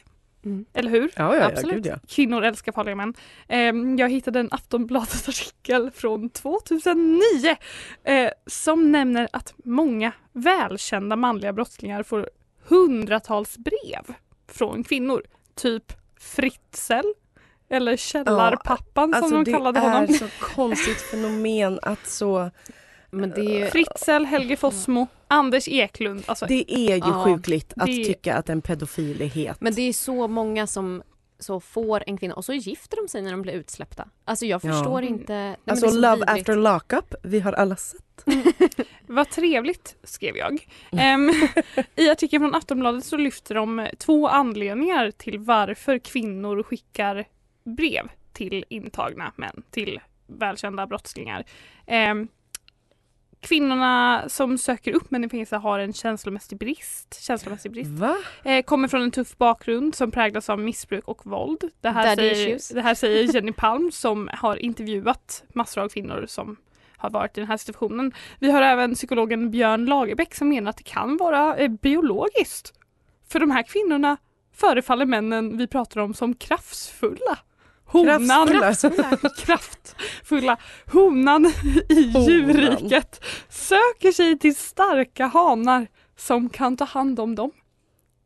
Mm. 0.44 0.64
eller 0.72 0.90
hur? 0.90 1.10
Ja, 1.16 1.34
ja, 1.36 1.40
ja, 1.40 1.46
Absolut. 1.46 1.74
gud 1.74 1.86
ja. 1.86 1.96
Kvinnor 2.08 2.44
älskar 2.44 2.72
farliga 2.72 2.94
män. 2.96 3.14
Eh, 3.48 3.58
jag 3.98 4.10
hittade 4.10 4.40
en 4.40 4.48
Aftonbladet-artikel 4.52 5.90
från 5.90 6.30
2009 6.30 7.20
eh, 8.04 8.30
som 8.46 8.92
nämner 8.92 9.28
att 9.32 9.54
många 9.64 10.12
välkända 10.32 11.16
manliga 11.16 11.52
brottslingar 11.52 12.02
får 12.02 12.30
hundratals 12.68 13.58
brev 13.58 14.14
från 14.48 14.84
kvinnor. 14.84 15.22
Typ 15.54 15.92
Fritzl 16.20 17.06
eller 17.68 17.96
Källarpappan 17.96 19.12
som 19.12 19.22
Alltså 19.22 19.34
de 19.36 19.44
det 19.44 19.52
kallade 19.52 19.80
är 19.80 19.90
honom. 19.90 20.08
så 20.08 20.26
konstigt 20.40 21.00
fenomen 21.00 21.78
att 21.82 22.06
så, 22.06 22.50
Men 23.10 23.30
det. 23.30 23.72
Fritzl, 23.72 24.24
Helge 24.24 24.56
Fossmo, 24.56 25.06
Anders 25.28 25.68
Eklund. 25.68 26.22
Alltså, 26.26 26.46
det 26.46 26.72
är 26.72 26.94
ju 26.94 26.98
Ja, 26.98 27.24
sjukligt 27.24 27.72
att 27.76 27.86
det- 27.86 28.04
tycka 28.04 28.34
att 28.36 28.48
en 28.48 28.62
pedofil 28.62 29.22
är 29.22 29.26
het. 29.26 29.60
Men 29.60 29.74
det 29.74 29.82
är 29.82 29.92
så 29.92 30.28
många 30.28 30.66
som 30.66 31.02
så 31.38 31.60
får 31.60 32.04
en 32.06 32.16
kvinna 32.18 32.34
och 32.34 32.44
så 32.44 32.52
gifter 32.52 32.96
de 32.96 33.08
sig 33.08 33.22
när 33.22 33.30
de 33.30 33.42
blir 33.42 33.52
utsläppta. 33.52 34.08
Alltså 34.24 34.46
jag 34.46 34.60
Ja. 34.64 34.72
förstår 34.72 35.02
inte. 35.02 35.32
Nej, 35.34 35.56
Alltså 35.66 35.86
Love 35.90 36.16
vidrigt. 36.16 36.30
after 36.30 36.56
lockup, 36.56 37.14
vi 37.22 37.40
har 37.40 37.52
alla 37.52 37.76
sett. 37.76 38.24
Vad 39.06 39.30
trevligt, 39.30 39.96
skrev 40.02 40.36
jag. 40.36 40.66
Ehm, 40.92 41.30
I 41.96 42.10
artikeln 42.10 42.42
från 42.42 42.54
Aftonbladet 42.54 43.04
så 43.04 43.16
lyfter 43.16 43.54
de 43.54 43.88
två 43.98 44.28
anledningar 44.28 45.10
till 45.10 45.38
varför 45.38 45.98
kvinnor 45.98 46.62
skickar 46.62 47.24
brev 47.64 48.08
till 48.32 48.64
intagna 48.68 49.32
män, 49.36 49.62
till 49.70 50.00
välkända 50.26 50.86
brottslingar. 50.86 51.44
Ehm, 51.86 52.28
kvinnorna 53.40 54.24
som 54.28 54.58
söker 54.58 54.92
upp 54.92 55.10
män 55.10 55.24
i 55.24 55.28
fängelse 55.28 55.56
har 55.56 55.78
en 55.78 55.92
känslomässig 55.92 56.58
brist. 56.58 57.22
Känslomässig 57.22 57.72
brist. 57.72 57.90
Va? 57.90 58.16
Eh, 58.44 58.62
kommer 58.62 58.88
från 58.88 59.02
en 59.02 59.10
tuff 59.10 59.38
bakgrund 59.38 59.94
som 59.94 60.10
präglas 60.10 60.50
av 60.50 60.58
missbruk 60.58 61.08
och 61.08 61.26
våld. 61.26 61.70
Det 61.80 61.90
här, 61.90 62.06
Daddy 62.06 62.16
säger, 62.16 62.48
issues. 62.48 62.68
det 62.68 62.82
här 62.82 62.94
säger 62.94 63.22
Jenny 63.34 63.52
Palm 63.52 63.92
som 63.92 64.30
har 64.32 64.56
intervjuat 64.56 65.44
massor 65.54 65.82
av 65.82 65.88
kvinnor 65.88 66.24
som 66.28 66.56
har 66.96 67.10
varit 67.10 67.38
i 67.38 67.40
den 67.40 67.48
här 67.48 67.56
situationen. 67.56 68.12
Vi 68.38 68.50
har 68.50 68.62
även 68.62 68.94
psykologen 68.94 69.50
Björn 69.50 69.84
Lagerbäck 69.84 70.34
som 70.34 70.48
menar 70.48 70.70
att 70.70 70.76
det 70.76 70.82
kan 70.82 71.16
vara 71.16 71.56
eh, 71.56 71.68
biologiskt. 71.68 72.72
För 73.28 73.40
de 73.40 73.50
här 73.50 73.62
kvinnorna 73.62 74.16
förefaller 74.52 75.06
männen 75.06 75.56
vi 75.56 75.66
pratar 75.66 76.00
om 76.00 76.14
som 76.14 76.34
kraftfulla. 76.34 77.38
Honan, 77.92 78.48
Kraftfulla. 78.48 79.16
kraftfulla. 79.38 80.56
Honan 80.92 81.46
i 81.88 82.12
Honan. 82.12 82.24
djurriket 82.28 83.24
söker 83.48 84.12
sig 84.12 84.38
till 84.38 84.56
starka 84.56 85.26
hanar 85.26 85.86
som 86.16 86.48
kan 86.48 86.76
ta 86.76 86.84
hand 86.84 87.20
om 87.20 87.34
dem. 87.34 87.50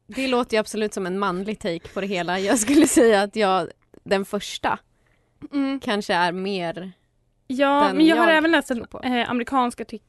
Det 0.06 0.28
låter 0.28 0.56
ju 0.56 0.60
absolut 0.60 0.94
som 0.94 1.06
en 1.06 1.18
manlig 1.18 1.58
take 1.58 1.88
på 1.94 2.00
det 2.00 2.06
hela. 2.06 2.38
Jag 2.40 2.58
skulle 2.58 2.86
säga 2.86 3.22
att 3.22 3.36
jag, 3.36 3.68
den 4.04 4.24
första 4.24 4.78
Mm. 5.52 5.80
kanske 5.80 6.14
är 6.14 6.32
mer 6.32 6.92
Ja, 7.46 7.92
men 7.92 8.06
jag 8.06 8.16
har 8.16 8.28
jag 8.28 8.36
även 8.36 8.50
läst 8.50 8.70
en 8.70 8.86
eh, 9.02 9.30
amerikansk 9.30 9.80
artikel 9.80 10.08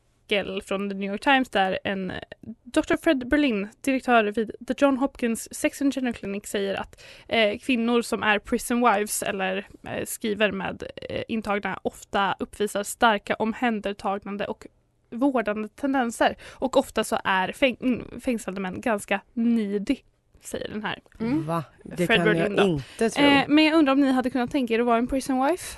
från 0.65 0.89
The 0.89 0.95
New 0.95 1.11
York 1.11 1.21
Times 1.21 1.49
där 1.49 1.79
en 1.83 2.11
eh, 2.11 2.17
Dr. 2.63 2.95
Fred 3.03 3.27
Berlin, 3.27 3.67
direktör 3.81 4.23
vid 4.23 4.51
The 4.67 4.73
John 4.77 4.97
Hopkins 4.97 5.53
Sex 5.55 5.81
and 5.81 5.93
Gender 5.95 6.11
Clinic 6.11 6.45
säger 6.47 6.75
att 6.75 7.03
eh, 7.27 7.57
kvinnor 7.59 8.01
som 8.01 8.23
är 8.23 8.39
prison 8.39 8.81
wives 8.93 9.23
eller 9.23 9.67
eh, 9.87 10.05
skriver 10.05 10.51
med 10.51 10.83
eh, 11.09 11.23
intagna 11.27 11.79
ofta 11.83 12.35
uppvisar 12.39 12.83
starka 12.83 13.35
omhändertagande 13.35 14.45
och 14.45 14.67
vårdande 15.11 15.67
tendenser 15.67 16.35
och 16.51 16.77
ofta 16.77 17.03
så 17.03 17.19
är 17.23 17.47
fäng- 17.51 18.19
fängslade 18.21 18.59
män 18.61 18.81
ganska 18.81 19.21
needy, 19.33 19.95
säger 20.41 20.69
den 20.69 20.83
här. 20.83 20.99
mm. 21.19 21.45
Va? 21.45 21.63
Det 21.83 22.07
Fred 22.07 22.17
kan 22.17 22.25
Berlin 22.25 22.41
jag 22.41 22.57
då. 22.57 22.63
inte 22.63 23.09
tro. 23.09 23.25
Eh, 23.25 23.43
men 23.47 23.63
jag 23.65 23.73
undrar 23.73 23.93
om 23.93 23.99
ni 24.01 24.11
hade 24.11 24.29
kunnat 24.29 24.51
tänka 24.51 24.73
er 24.73 24.79
att 24.79 24.85
vara 24.85 24.97
en 24.97 25.07
prison 25.07 25.45
wife? 25.47 25.77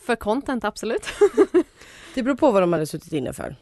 för 0.00 0.16
content 0.16 0.64
absolut. 0.64 1.06
Det 2.14 2.22
beror 2.22 2.34
på 2.36 2.50
vad 2.50 2.62
de 2.62 2.72
hade 2.72 2.86
suttit 2.86 3.12
inne 3.12 3.32
för. 3.32 3.56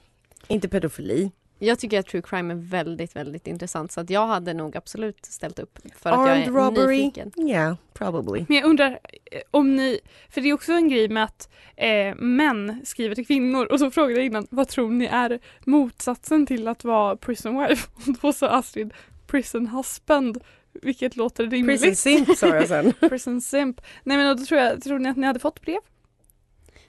Inte 0.49 0.69
pedofili. 0.69 1.31
Jag 1.59 1.79
tycker 1.79 2.01
att 2.01 2.07
true 2.07 2.23
crime 2.23 2.55
är 2.55 2.59
väldigt, 2.59 3.17
väldigt 3.17 3.47
intressant 3.47 3.93
så 3.93 4.01
att 4.01 4.11
jag 4.11 4.27
hade 4.27 4.55
nog 4.55 4.77
absolut 4.77 5.27
ställt 5.27 5.59
upp 5.59 5.79
för 5.97 6.11
att 6.11 6.19
Armed 6.19 6.39
jag 6.39 6.47
är 6.47 6.51
robbery? 6.51 6.99
nyfiken. 6.99 7.33
Yeah, 7.37 7.77
probably. 7.95 8.45
Men 8.49 8.57
jag 8.57 8.67
undrar 8.67 8.91
eh, 8.91 9.41
om 9.51 9.77
ni, 9.77 10.01
för 10.31 10.41
det 10.41 10.49
är 10.49 10.53
också 10.53 10.73
en 10.73 10.89
grej 10.89 11.09
med 11.09 11.25
att 11.25 11.49
eh, 11.77 12.15
män 12.17 12.81
skriver 12.85 13.15
till 13.15 13.27
kvinnor 13.27 13.67
och 13.67 13.79
så 13.79 13.91
frågade 13.91 14.15
jag 14.21 14.27
innan, 14.27 14.47
vad 14.51 14.69
tror 14.69 14.91
ni 14.91 15.05
är 15.05 15.39
motsatsen 15.65 16.47
till 16.47 16.69
att 16.69 16.85
vara 16.85 17.17
prison 17.17 17.59
wife? 17.59 17.89
Och 17.95 18.17
då 18.23 18.33
sa 18.33 18.49
Astrid 18.49 18.95
prison 19.27 19.67
husband, 19.67 20.39
vilket 20.73 21.17
låter 21.17 21.47
rimligt. 21.47 21.83
Prison 21.83 21.97
simp 21.97 22.39
sa 22.39 22.47
jag 22.47 22.69
sen. 22.69 22.93
prison 23.09 23.41
simp. 23.41 23.81
Nej 24.05 24.17
men 24.17 24.37
då 24.37 24.45
tror 24.45 24.61
jag, 24.61 24.83
tror 24.83 24.99
ni 24.99 25.09
att 25.09 25.17
ni 25.17 25.27
hade 25.27 25.41
fått 25.41 25.61
brev? 25.61 25.81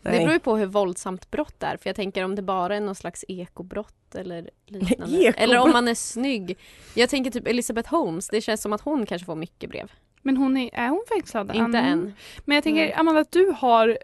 Det 0.07 0.13
Nej. 0.13 0.19
beror 0.21 0.33
ju 0.33 0.39
på 0.39 0.57
hur 0.57 0.65
våldsamt 0.65 1.31
brott 1.31 1.63
är 1.63 1.77
för 1.77 1.89
jag 1.89 1.95
tänker 1.95 2.23
om 2.23 2.35
det 2.35 2.41
bara 2.41 2.75
är 2.75 2.81
någon 2.81 2.95
slags 2.95 3.25
ekobrott 3.27 4.15
eller 4.15 4.49
liknande. 4.65 5.17
Ekobrott? 5.17 5.35
eller 5.43 5.57
om 5.59 5.71
man 5.71 5.87
är 5.87 5.95
snygg. 5.95 6.57
Jag 6.93 7.09
tänker 7.09 7.31
typ 7.31 7.47
Elizabeth 7.47 7.89
Holmes, 7.89 8.29
det 8.29 8.41
känns 8.41 8.61
som 8.61 8.73
att 8.73 8.81
hon 8.81 9.05
kanske 9.05 9.25
får 9.25 9.35
mycket 9.35 9.69
brev. 9.69 9.91
Men 10.21 10.37
hon 10.37 10.57
är, 10.57 10.69
är 10.73 10.89
hon 10.89 11.03
fängslad? 11.09 11.55
Inte 11.55 11.77
än. 11.77 12.13
Men 12.45 12.55
jag 12.55 12.63
tänker 12.63 12.85
Mm. 12.85 12.99
Amanda 12.99 13.21
att 13.21 13.31
du 13.31 13.53
har 13.57 13.97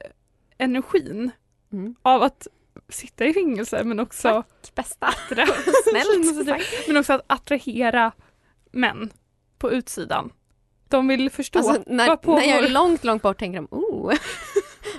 energin 0.58 1.32
Mm. 1.74 1.96
av 2.02 2.24
att 2.24 2.48
sitta 2.90 3.26
i 3.26 3.34
fängelse 3.34 3.84
men 3.84 4.00
också 4.00 4.44
Tack 4.62 4.76
bästa. 4.76 5.08
Snällt. 5.90 6.48
Tack. 6.48 6.62
men 6.88 6.98
också 6.98 7.14
att 7.14 7.24
attrahera 7.28 8.12
män 8.72 9.10
på 9.58 9.72
utsidan. 9.72 10.30
De 10.90 11.08
vill 11.08 11.30
förstå 11.30 11.60
Alltså, 11.60 11.84
när, 11.88 12.08
när 12.36 12.44
jag 12.48 12.66
är 12.66 12.70
långt, 12.70 13.04
långt 13.04 13.22
bort 13.22 13.40
tänker 13.40 13.58
de 13.62 13.68
oh. 13.72 14.14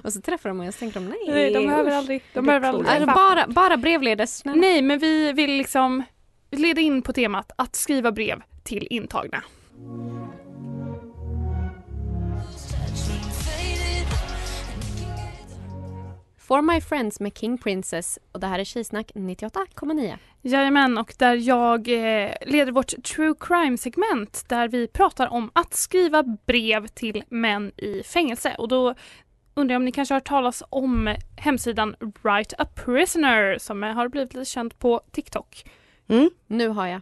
Och 0.05 0.13
så 0.13 0.21
träffar 0.21 0.49
de 0.49 0.59
mig 0.59 0.69
och 0.69 0.75
så 0.75 0.79
tänker 0.79 1.01
de 1.01 1.09
nej. 1.09 1.19
Nej, 1.29 1.53
de 1.53 1.67
behöver 1.67 1.91
aldrig, 1.91 2.23
de 2.33 2.47
behöver 2.47 2.69
aldrig. 2.69 2.89
Alltså, 2.89 3.07
bara, 3.07 3.47
bara 3.47 3.77
brevledes. 3.77 4.37
snälla. 4.37 4.61
Nej, 4.61 4.83
men 4.83 4.99
vi 4.99 5.33
vill 5.33 5.51
liksom 5.51 6.03
leda 6.51 6.81
in 6.81 7.03
på 7.03 7.13
temat 7.13 7.53
att 7.57 7.77
skriva 7.77 8.13
brev 8.13 8.43
till 8.63 8.87
intagna. 8.91 9.43
For 16.39 16.63
My 16.63 16.81
Friends 16.81 17.21
med 17.21 17.39
King 17.39 17.59
Princess 17.59 18.19
och 18.33 18.41
det 18.41 18.47
här 18.47 18.59
är 18.59 18.65
Tjejsnack 18.65 19.13
98,9. 19.15 20.17
Jajamän, 20.43 20.99
och 20.99 21.15
där 21.19 21.35
jag 21.35 21.89
eh, 21.89 22.33
leder 22.47 22.73
vårt 22.73 23.03
true 23.05 23.35
crime-segment 23.41 24.45
där 24.49 24.69
vi 24.69 24.89
pratar 24.89 25.29
om 25.29 25.51
att 25.53 25.75
skriva 25.75 26.23
brev 26.23 26.87
till 26.87 27.25
män 27.29 27.73
i 27.77 28.03
fängelse. 28.03 28.55
Och 28.59 28.69
då 28.69 28.95
undrar 29.55 29.75
jag 29.75 29.81
om 29.81 29.85
ni 29.85 29.93
kanske 29.93 30.15
har 30.15 30.21
hört 30.21 30.29
talas 30.29 30.63
om 30.71 31.17
hemsidan 31.37 31.97
Write 32.23 32.57
a 32.59 32.67
Prisoner 32.75 33.59
som 33.59 33.83
har 33.83 34.09
blivit 34.09 34.35
lite 34.35 34.51
känd 34.51 34.79
på 34.79 35.01
TikTok. 35.11 35.65
Mm. 36.09 36.31
Nu 36.47 36.69
har 36.69 36.87
jag. 36.87 37.01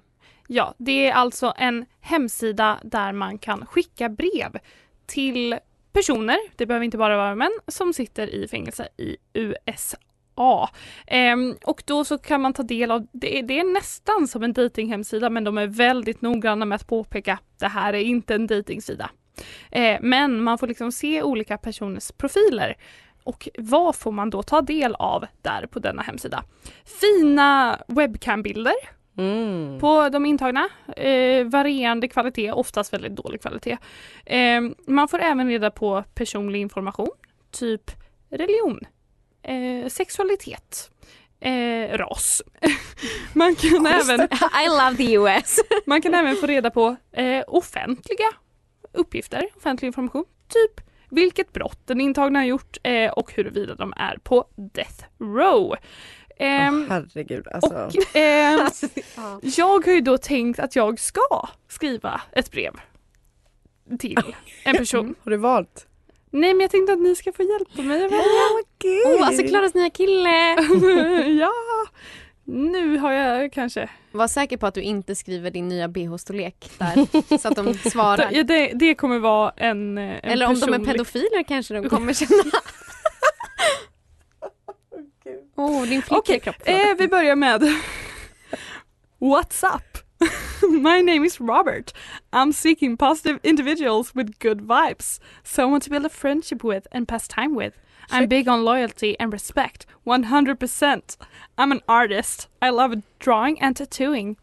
Ja, 0.49 0.75
det 0.79 1.07
är 1.07 1.13
alltså 1.13 1.55
en 1.57 1.87
hemsida 2.01 2.79
där 2.83 3.13
man 3.13 3.39
kan 3.39 3.67
skicka 3.67 4.09
brev 4.09 4.59
till 5.07 5.59
personer, 5.93 6.39
det 6.57 6.67
behöver 6.67 6.85
inte 6.85 6.99
bara 6.99 7.17
vara 7.17 7.35
män, 7.35 7.53
som 7.69 7.93
sitter 7.93 8.27
i 8.27 8.49
fängelse 8.49 8.89
i 8.97 9.17
USA. 9.33 10.71
Ehm, 11.07 11.57
och 11.65 11.83
då 11.87 12.05
så 12.05 12.19
kan 12.19 12.41
man 12.41 12.53
ta 12.53 12.63
del 12.63 12.91
av, 12.91 13.07
det 13.13 13.39
är, 13.39 13.43
det 13.43 13.59
är 13.59 13.73
nästan 13.73 14.29
som 14.29 14.43
en 14.43 14.53
datinghemsida 14.53 15.31
men 15.31 15.45
de 15.45 15.59
är 15.59 15.67
väldigt 15.67 16.23
noggranna 16.23 16.65
med 16.65 16.77
att 16.77 16.87
påpeka 16.87 17.39
det 17.59 17.69
här 17.69 17.93
är 17.93 18.01
inte 18.01 18.35
en 18.35 18.47
datingsida. 18.47 19.11
Eh, 19.71 19.99
men 20.03 20.43
man 20.43 20.59
får 20.59 20.67
liksom 20.67 20.93
se 20.93 21.23
olika 21.23 21.59
personers 21.59 22.13
profiler. 22.13 22.77
Och 23.25 23.49
vad 23.59 23.97
får 23.97 24.13
man 24.13 24.31
då 24.31 24.43
ta 24.43 24.61
del 24.61 24.95
av 24.95 25.27
där 25.43 25.67
på 25.67 25.79
denna 25.79 26.03
hemsida? 26.03 26.45
Fina 27.01 27.79
webcambilder 27.89 28.75
Mm. 29.19 29.79
på 29.81 30.09
de 30.09 30.27
intagna. 30.27 30.69
Eh, 30.97 31.45
varierande 31.47 32.09
kvalitet, 32.09 32.53
oftast 32.53 32.93
väldigt 32.93 33.17
dålig 33.17 33.41
kvalitet. 33.43 33.79
Eh, 34.27 34.61
man 34.87 35.09
får 35.09 35.19
även 35.23 35.49
reda 35.49 35.71
på 35.71 36.05
personlig 36.15 36.61
information, 36.61 37.09
typ 37.51 37.91
religion, 38.31 38.81
eh, 39.43 39.89
sexualitet, 39.89 40.91
eh, 41.41 41.97
ras. 41.99 42.43
man, 43.35 43.55
kan 43.55 43.87
även, 43.87 44.21
I 44.65 44.69
love 44.69 44.97
the 44.97 45.13
US. 45.13 45.57
man 45.87 46.03
kan 46.03 46.15
även 46.15 46.37
få 46.37 46.47
reda 46.47 46.71
på 46.71 46.97
eh, 47.13 47.45
offentliga 47.47 48.27
uppgifter, 48.93 49.47
offentlig 49.57 49.87
information, 49.87 50.25
typ 50.49 50.87
vilket 51.11 51.53
brott 51.53 51.81
den 51.85 52.01
intagna 52.01 52.39
har 52.39 52.47
gjort 52.47 52.77
eh, 52.83 53.11
och 53.11 53.33
huruvida 53.33 53.75
de 53.75 53.93
är 53.97 54.19
på 54.23 54.45
death 54.57 55.05
row. 55.19 55.77
Ehm, 56.39 56.83
Åh, 56.83 56.87
herregud 56.89 57.49
alltså. 57.49 57.75
och 57.75 57.95
ja. 59.17 59.41
jag 59.43 59.87
har 59.87 59.93
ju 59.93 60.01
då 60.01 60.19
tänkt 60.19 60.61
att 60.61 60.77
jag 60.77 61.01
ska 61.01 61.49
skriva 61.69 62.21
ett 62.33 62.51
brev 62.51 62.73
till 63.99 64.35
en 64.65 64.77
person. 64.77 65.15
Har 65.25 65.31
du 65.31 65.37
valt? 65.37 65.87
Nej 66.31 66.55
men 66.55 66.61
jag 66.61 66.71
tänkte 66.71 66.93
att 66.93 67.01
ni 67.01 67.15
ska 67.15 67.33
få 67.33 67.43
hjälpa 67.43 67.83
mig. 67.83 68.07
Okej. 68.07 69.03
Oh, 69.05 69.27
alltså 69.27 69.43
Klaras 69.43 69.75
nya 69.75 69.91
kille. 69.91 70.29
ja, 71.41 71.53
nu 72.45 72.99
har 72.99 73.13
jag 73.13 73.53
kanske. 73.53 73.89
Var 74.13 74.29
säker 74.29 74.57
på 74.57 74.67
att 74.67 74.75
du 74.75 74.83
inte 74.83 75.15
skriver 75.15 75.51
din 75.51 75.69
nya 75.69 75.89
bh-storlek 75.89 76.71
där 76.79 77.39
så 77.39 77.49
att 77.49 77.57
de 77.57 77.75
svarar. 77.75 78.29
Ja, 78.33 78.43
det, 78.43 78.73
det 78.75 78.95
kommer 78.95 79.19
vara 79.19 79.53
en, 79.57 79.99
en 79.99 80.21
Eller 80.23 80.47
om 80.47 80.55
de 80.55 80.63
är 80.63 80.67
personlig- 80.69 80.87
pedofiler 80.87 81.43
kanske 81.49 81.75
de 81.75 81.89
kommer 81.89 82.13
känna. 82.13 82.43
Åh, 85.57 85.83
oh, 85.83 85.87
din 85.89 86.03
Okej, 86.11 86.41
flickkropp. 86.41 86.69
eh, 86.69 86.95
vi 86.99 87.09
börjar 87.09 87.37
med 87.37 87.63
What's 89.19 89.77
up? 89.77 89.99
My 90.71 91.03
name 91.03 91.27
is 91.27 91.41
Robert. 91.41 91.93
I'm 92.33 92.53
seeking 92.53 92.97
positive 92.97 93.39
individuals 93.43 94.15
with 94.15 94.39
good 94.39 94.61
vibes. 94.61 95.21
Someone 95.45 95.81
to 95.81 95.91
build 95.91 96.07
a 96.07 96.09
friendship 96.09 96.65
with 96.65 96.87
and 96.93 97.09
pass 97.09 97.29
time 97.29 97.57
with. 97.65 97.77
I'm 98.13 98.29
big 98.29 98.49
on 98.49 98.65
loyalty 98.65 99.17
and 99.21 99.33
respect. 99.33 99.87
100%. 100.07 101.17
I'm 101.59 101.73
an 101.73 101.81
artist. 101.89 102.49
I 102.61 102.71
love 102.71 103.03
drawing 103.19 103.61
and 103.61 103.77
tattooing. 103.77 104.37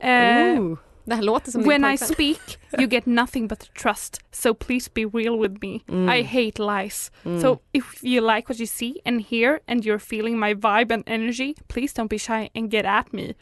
Eh, 0.00 0.58
Ooh. 0.58 0.78
Det 1.04 1.14
här 1.14 1.22
låter 1.22 1.50
som 1.50 1.62
when 1.62 1.84
I 1.84 1.96
speak, 1.96 2.58
you 2.78 2.86
get 2.86 3.06
nothing 3.06 3.48
but 3.48 3.74
trust. 3.74 4.20
So 4.30 4.54
please 4.54 4.90
be 4.94 5.04
real 5.04 5.38
with 5.38 5.60
me. 5.62 5.82
Mm. 5.88 6.08
I 6.08 6.22
hate 6.22 6.58
lies. 6.58 7.10
Mm. 7.24 7.40
So 7.40 7.60
if 7.72 8.04
you 8.04 8.20
like 8.20 8.48
what 8.48 8.58
you 8.60 8.66
see 8.66 9.00
and 9.04 9.20
hear 9.20 9.60
and 9.66 9.84
you're 9.84 9.98
feeling 9.98 10.38
my 10.38 10.54
vibe 10.54 10.94
and 10.94 11.02
energy, 11.06 11.54
please 11.68 11.92
don't 11.92 12.10
be 12.10 12.18
shy 12.18 12.50
and 12.54 12.70
get 12.70 12.84
at 12.84 13.12
me. 13.12 13.34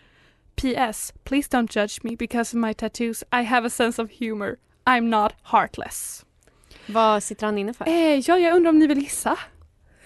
P.S. 0.57 1.13
Please 1.25 1.49
don't 1.49 1.71
judge 1.71 2.01
me 2.03 2.17
because 2.17 2.57
of 2.57 2.61
my 2.61 2.75
tattoos. 2.75 3.25
I 3.33 3.43
have 3.43 3.67
a 3.67 3.71
sense 3.71 3.99
of 4.03 4.11
humor. 4.11 4.59
I'm 4.87 5.09
not 5.11 5.33
heartless. 5.43 6.25
Vad 6.87 7.23
sitter 7.23 7.47
han 7.47 7.59
inne 7.59 7.75
för? 7.75 7.89
Eh, 7.89 8.19
ja, 8.19 8.39
jag 8.39 8.57
undrar 8.57 8.71
om 8.71 8.79
ni 8.79 8.87
vill 8.87 8.99
gissa? 9.03 9.39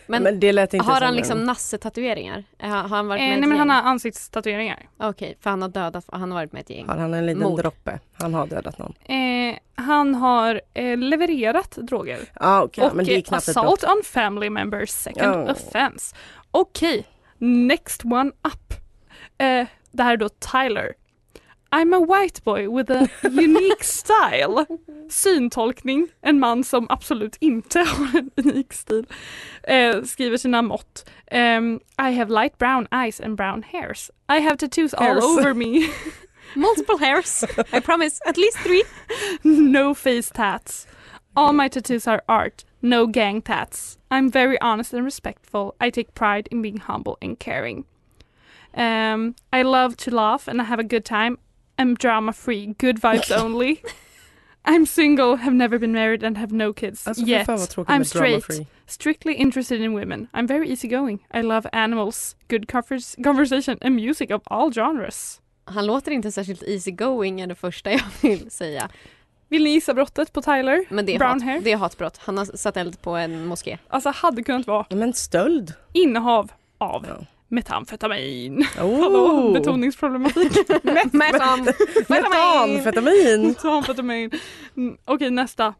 Men, 0.06 0.22
men 0.22 0.40
det 0.40 0.52
lät 0.52 0.74
inte 0.74 0.86
har 0.86 1.00
han 1.00 1.02
en- 1.10 1.16
liksom 1.16 1.44
Nasse-tatueringar? 1.44 2.44
Har 2.60 2.88
han 2.88 3.06
varit 3.08 3.20
Eh, 3.20 3.26
med 3.28 3.40
nej 3.40 3.48
men 3.48 3.58
han 3.58 3.70
har 3.70 3.82
ansiktstatueringar. 3.82 4.88
Okej, 4.98 5.36
för 5.40 5.50
han 5.50 5.62
har 5.62 5.68
dödat, 5.68 6.04
han 6.12 6.30
har 6.30 6.38
varit 6.38 6.52
med 6.52 6.60
i 6.60 6.62
ett 6.62 6.70
gäng. 6.70 6.88
Har 6.88 6.96
han 6.96 7.14
en 7.14 7.26
liten 7.26 7.42
Mord. 7.42 7.58
droppe? 7.58 7.98
Han 8.18 8.34
har 8.34 8.46
dödat 8.46 8.78
någon. 8.78 8.94
Eh, 9.04 9.56
han 9.74 10.14
har 10.14 10.60
eh, 10.74 10.96
levererat 10.98 11.70
droger. 11.70 12.18
Ah, 12.34 12.62
okay. 12.62 12.84
och 12.84 12.96
men 12.96 13.04
det 13.04 13.16
är 13.16 13.20
knappt 13.20 13.48
ett 13.48 13.56
assault 13.56 13.84
on 13.84 14.02
family 14.04 14.50
members 14.50 14.90
second 14.90 15.36
Oh. 15.36 15.50
offense. 15.52 16.16
Okej, 16.50 17.06
next 17.38 18.04
one 18.04 18.30
up. 18.30 18.72
Eh, 19.38 19.66
det 19.90 20.02
här 20.02 20.12
är 20.12 20.16
då 20.16 20.28
Tyler. 20.28 20.92
I'm 21.76 21.92
a 21.92 21.98
white 22.00 22.40
boy 22.44 22.68
with 22.70 22.88
a 22.88 23.10
unique 23.24 23.82
style. 23.82 24.64
Syntolkning, 25.08 26.08
en 26.22 26.38
man 26.38 26.62
som 26.64 26.86
absolut 26.90 27.36
inte 27.40 27.78
har 27.84 28.18
en 28.18 28.30
unik 28.36 28.72
stil. 28.72 29.06
Eh, 29.64 30.02
skriver 30.02 30.36
sina 30.36 30.62
mått. 30.62 31.04
Ehm, 31.32 31.80
I 31.98 32.10
have 32.12 32.30
light 32.30 32.58
brown 32.58 32.86
eyes 32.92 33.20
and 33.20 33.36
brown 33.36 33.62
hairs. 33.62 34.10
I 34.28 34.38
have 34.38 34.56
tattoos 34.56 34.94
all 34.94 35.04
Hairs. 35.04 35.24
over 35.24 35.54
me. 35.54 35.88
Multiple 36.54 36.98
hairs, 36.98 37.44
I 37.72 37.80
promise, 37.80 38.20
at 38.24 38.36
least 38.36 38.58
three. 38.58 38.84
no 39.42 39.94
face 39.94 40.30
tats. 40.30 40.86
All 41.36 41.52
my 41.52 41.68
tattoos 41.68 42.06
are 42.06 42.22
art, 42.28 42.64
no 42.82 43.08
gang 43.08 43.42
tats. 43.42 43.98
I'm 44.12 44.30
very 44.30 44.60
honest 44.60 44.94
and 44.94 45.04
respectful. 45.04 45.74
I 45.80 45.90
take 45.90 46.14
pride 46.14 46.48
in 46.52 46.62
being 46.62 46.76
humble 46.76 47.18
and 47.20 47.36
caring. 47.36 47.84
Um, 48.76 49.34
I 49.52 49.62
love 49.62 49.96
to 49.96 50.10
laugh 50.14 50.48
and 50.48 50.60
I 50.60 50.64
have 50.64 50.78
a 50.80 50.84
good 50.84 51.04
time. 51.04 51.38
I'm 51.78 51.94
drama 51.96 52.32
free, 52.32 52.66
good 52.78 53.00
vibes 53.00 53.30
only. 53.44 53.76
I'm 54.66 54.86
single, 54.86 55.36
have 55.36 55.54
never 55.54 55.78
been 55.78 55.92
married 55.92 56.24
and 56.24 56.38
have 56.38 56.52
no 56.54 56.72
kids 56.72 57.06
Alltså 57.08 57.24
yet. 57.26 57.46
fan 57.46 57.58
vad 57.58 57.68
tråkigt 57.68 57.90
I'm 57.94 57.98
med 57.98 58.06
drama 58.06 58.26
straight, 58.40 58.44
free. 58.44 58.66
strictly 58.86 59.34
interested 59.34 59.80
in 59.80 59.92
women. 59.98 60.28
I'm 60.32 60.46
very 60.46 60.70
easygoing. 60.70 61.18
I 61.34 61.42
love 61.42 61.68
animals, 61.72 62.36
good 62.48 62.66
convers- 62.66 63.22
conversation 63.24 63.78
and 63.80 63.94
music 63.96 64.30
of 64.30 64.42
all 64.44 64.72
genres. 64.72 65.40
Han 65.64 65.86
låter 65.86 66.12
inte 66.12 66.32
särskilt 66.32 66.62
easy 66.62 66.90
going 66.90 67.40
är 67.40 67.46
det 67.46 67.54
första 67.54 67.90
jag 67.92 68.00
vill 68.22 68.50
säga. 68.50 68.88
Vill 69.48 69.64
ni 69.64 69.70
gissa 69.70 69.94
brottet 69.94 70.32
på 70.32 70.42
Tyler? 70.42 70.84
Men 70.90 71.06
det 71.06 71.14
är, 71.14 71.18
Brown 71.18 71.32
hat, 71.32 71.42
hair? 71.42 71.60
det 71.60 71.72
är 71.72 71.76
hatbrott. 71.76 72.16
Han 72.18 72.38
har 72.38 72.44
satt 72.44 72.76
eld 72.76 73.02
på 73.02 73.10
en 73.16 73.46
moské. 73.46 73.78
Alltså 73.88 74.10
hade 74.10 74.42
kunnat 74.42 74.66
vara 74.66 74.86
Men 74.90 75.12
stöld. 75.12 75.72
innehav 75.92 76.52
av 76.78 77.06
Ja. 77.08 77.26
Metamfetamin. 77.54 78.66
Oh. 78.80 79.02
Hallå, 79.02 79.52
betoningsproblematik. 79.52 80.52
Metam. 81.12 81.64
Metanfetamin. 82.08 83.46
Metamfetamin. 83.46 84.30
Mm, 84.76 84.96
Okej, 85.06 85.30
nästa. 85.30 85.74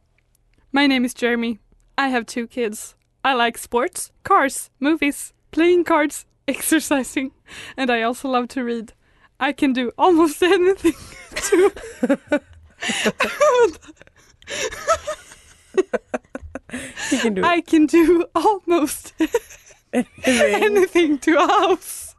My 0.72 0.86
name 0.86 1.06
is 1.06 1.14
Jeremy. 1.14 1.58
I 1.98 2.08
have 2.08 2.24
two 2.24 2.46
kids. 2.46 2.96
I 3.24 3.34
like 3.34 3.58
sports, 3.58 4.12
cars, 4.22 4.70
movies, 4.80 5.32
playing 5.50 5.84
cards, 5.84 6.26
exercising, 6.48 7.30
and 7.76 7.90
I 7.90 8.02
also 8.02 8.28
love 8.28 8.48
to 8.48 8.64
read. 8.64 8.92
I 9.40 9.52
can 9.52 9.72
do 9.72 9.90
almost 9.98 10.42
anything 10.42 10.94
to 11.34 11.70
I 17.42 17.60
can 17.60 17.86
do 17.86 18.24
almost 18.34 19.12
anything. 20.64 21.18
to 21.18 21.30
a 21.30 21.48
house. 21.68 22.10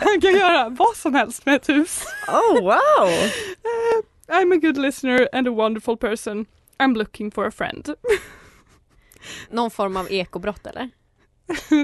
Han 0.00 0.20
kan 0.20 0.32
göra 0.34 0.68
vad 0.68 0.96
som 0.96 1.14
helst 1.14 1.46
med 1.46 1.54
ett 1.54 1.68
hus. 1.68 2.04
Oh 2.28 2.60
wow! 2.62 3.08
Uh, 3.08 4.02
I'm 4.28 4.52
a 4.52 4.56
good 4.56 4.76
listener 4.78 5.28
and 5.32 5.48
a 5.48 5.50
wonderful 5.50 5.96
person. 5.96 6.46
I'm 6.78 6.94
looking 6.98 7.30
for 7.30 7.46
a 7.46 7.50
friend. 7.50 7.94
Någon 9.50 9.70
form 9.70 9.96
av 9.96 10.12
ekobrott 10.12 10.66
eller? 10.66 10.90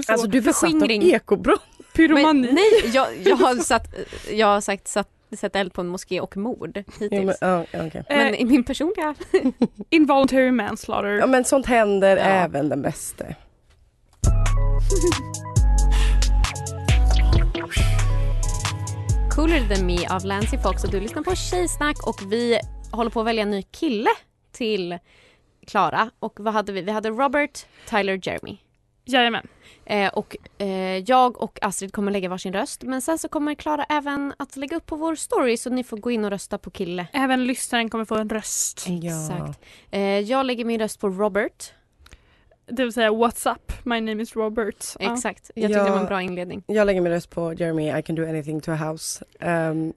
Så, 0.05 0.11
Alltså 0.11 0.27
du 0.27 0.41
Förskingring. 0.41 1.03
ekobrott. 1.13 1.61
pyromani. 1.93 2.23
Men, 2.41 2.55
nej, 2.55 2.91
jag, 2.93 3.07
jag 3.23 3.35
har, 3.35 3.55
satt, 3.55 3.87
jag 4.31 4.47
har 4.47 4.61
sagt 4.61 4.87
satt, 4.87 5.09
sett 5.37 5.55
eld 5.55 5.73
på 5.73 5.81
en 5.81 5.87
moské 5.87 6.21
och 6.21 6.37
mord 6.37 6.77
hittills. 6.99 7.11
Ja, 7.11 7.21
men, 7.21 7.35
ja, 7.41 7.65
ja, 7.71 7.87
okej. 7.87 8.03
Men 8.09 8.33
Eh, 8.33 8.41
i 8.41 8.45
min 8.45 8.63
personliga... 8.63 9.15
involuntary 9.89 10.51
manslaughter. 10.51 11.09
ja 11.09 11.27
men 11.27 11.45
sånt 11.45 11.65
händer 11.65 12.17
Ja. 12.17 12.23
även 12.23 12.69
den 12.69 12.81
bäste. 12.81 13.35
Cooler 19.29 19.75
than 19.75 19.85
me 19.85 20.07
av 20.07 20.25
Lancy 20.25 20.57
Fox 20.57 20.83
och 20.83 20.91
du 20.91 20.99
lyssnar 20.99 21.23
på 21.23 21.35
Tjejsnack 21.35 22.07
och 22.07 22.31
vi 22.31 22.59
håller 22.91 23.09
på 23.09 23.19
att 23.19 23.25
välja 23.25 23.43
en 23.43 23.51
ny 23.51 23.61
kille 23.61 24.09
till 24.51 24.97
Klara. 25.67 26.11
Och 26.19 26.39
vad 26.39 26.53
hade 26.53 26.71
vi? 26.71 26.81
Vi 26.81 26.91
hade 26.91 27.09
Robert, 27.09 27.65
Tyler, 27.89 28.19
Jeremy. 28.23 28.57
Jajamän. 29.05 29.47
Eh, 29.85 30.09
och 30.13 30.37
eh, 30.57 30.97
jag 30.97 31.41
och 31.41 31.59
Astrid 31.61 31.93
kommer 31.93 32.11
lägga 32.11 32.29
varsin 32.29 32.53
röst 32.53 32.83
men 32.83 33.01
sen 33.01 33.17
så 33.17 33.29
kommer 33.29 33.55
Klara 33.55 33.83
även 33.89 34.33
att 34.39 34.55
lägga 34.55 34.77
upp 34.77 34.85
på 34.85 34.95
vår 34.95 35.15
story 35.15 35.57
så 35.57 35.69
ni 35.69 35.83
får 35.83 35.97
gå 35.97 36.11
in 36.11 36.25
och 36.25 36.31
rösta 36.31 36.57
på 36.57 36.69
kille. 36.69 37.07
Även 37.13 37.45
lyssnaren 37.45 37.89
kommer 37.89 38.05
få 38.05 38.15
en 38.15 38.29
röst. 38.29 38.87
Exakt. 38.89 39.59
Eh, 39.91 40.01
jag 40.01 40.45
lägger 40.45 40.65
min 40.65 40.79
röst 40.79 40.99
på 40.99 41.09
Robert. 41.09 41.73
Det 42.71 42.83
vill 42.83 42.93
säga 42.93 43.11
what's 43.11 43.51
up, 43.53 43.71
my 43.85 44.01
name 44.01 44.23
is 44.23 44.35
Robert. 44.35 44.85
Ja. 44.99 45.13
Exakt. 45.13 45.51
Jag 45.55 45.69
tyckte 45.69 45.83
det 45.83 45.89
var 45.91 45.99
en 45.99 46.05
bra 46.05 46.21
inledning. 46.21 46.63
Jag 46.67 46.85
lägger 46.85 47.01
min 47.01 47.11
röst 47.11 47.29
på 47.29 47.53
Jeremy, 47.53 47.99
I 47.99 48.01
can 48.01 48.15
do 48.15 48.23
anything 48.29 48.61
to 48.61 48.71
a 48.71 48.75
house. 48.75 49.25
Ehm, 49.39 49.93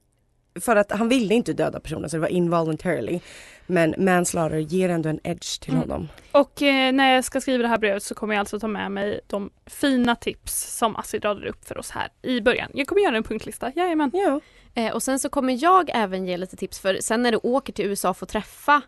för 0.60 0.76
att 0.76 0.92
han 0.92 1.08
ville 1.08 1.34
inte 1.34 1.52
döda 1.52 1.80
personen 1.80 2.10
så 2.10 2.16
det 2.16 2.20
var 2.20 2.28
involuntarily. 2.28 3.20
Men 3.66 3.94
manslaughter 3.98 4.58
ger 4.58 4.88
ändå 4.88 5.08
en 5.08 5.20
edge 5.24 5.60
till 5.60 5.72
Mm. 5.74 5.80
honom. 5.88 6.08
Och 6.32 6.62
eh, 6.62 6.92
när 6.92 7.14
jag 7.14 7.24
ska 7.24 7.40
skriva 7.40 7.62
det 7.62 7.68
här 7.68 7.78
brevet 7.78 8.02
så 8.02 8.14
kommer 8.14 8.34
jag 8.34 8.40
alltså 8.40 8.60
ta 8.60 8.68
med 8.68 8.90
mig 8.90 9.20
de 9.26 9.50
fina 9.66 10.16
tips 10.16 10.76
som 10.78 10.96
Astrid 10.96 11.24
radade 11.24 11.48
upp 11.48 11.64
för 11.64 11.78
oss 11.78 11.90
här 11.90 12.08
i 12.22 12.40
början. 12.40 12.70
Jag 12.74 12.86
kommer 12.86 13.02
göra 13.02 13.16
en 13.16 13.22
punktlista, 13.22 13.72
jajamän. 13.76 14.10
Ja. 14.14 14.40
Eh, 14.74 14.92
och 14.94 15.02
sen 15.02 15.18
så 15.18 15.28
kommer 15.28 15.62
jag 15.62 15.90
även 15.94 16.24
ge 16.26 16.36
lite 16.36 16.56
tips 16.56 16.78
för 16.80 16.98
sen 17.00 17.22
när 17.22 17.32
du 17.32 17.38
åker 17.42 17.72
till 17.72 17.84
USA 17.86 18.14
för 18.14 18.26
att 18.26 18.30
träffa 18.30 18.82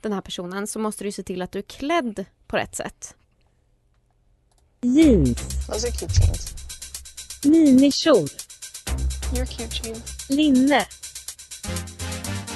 den 0.00 0.12
här 0.12 0.20
personen 0.20 0.66
så 0.66 0.78
måste 0.78 1.04
du 1.04 1.12
se 1.12 1.22
till 1.22 1.42
att 1.42 1.52
du 1.52 1.58
är 1.58 1.62
klädd 1.62 2.24
på 2.46 2.56
rätt 2.56 2.74
sätt. 2.76 3.14
Jeans. 4.94 5.66
Those 5.66 5.84
are 5.84 5.90
cute 5.90 6.12
jeans. 6.12 6.54
Minikjol. 7.42 8.28
You're 9.34 9.46
cute 9.46 9.82
jeans. 9.82 10.30
Linne. 10.30 10.86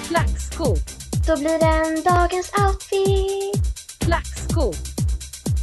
Klackskor. 0.06 0.78
Då 1.26 1.36
blir 1.36 1.58
det 1.58 2.02
dagens 2.02 2.50
outfit. 2.58 3.62
Klackskor. 3.98 4.74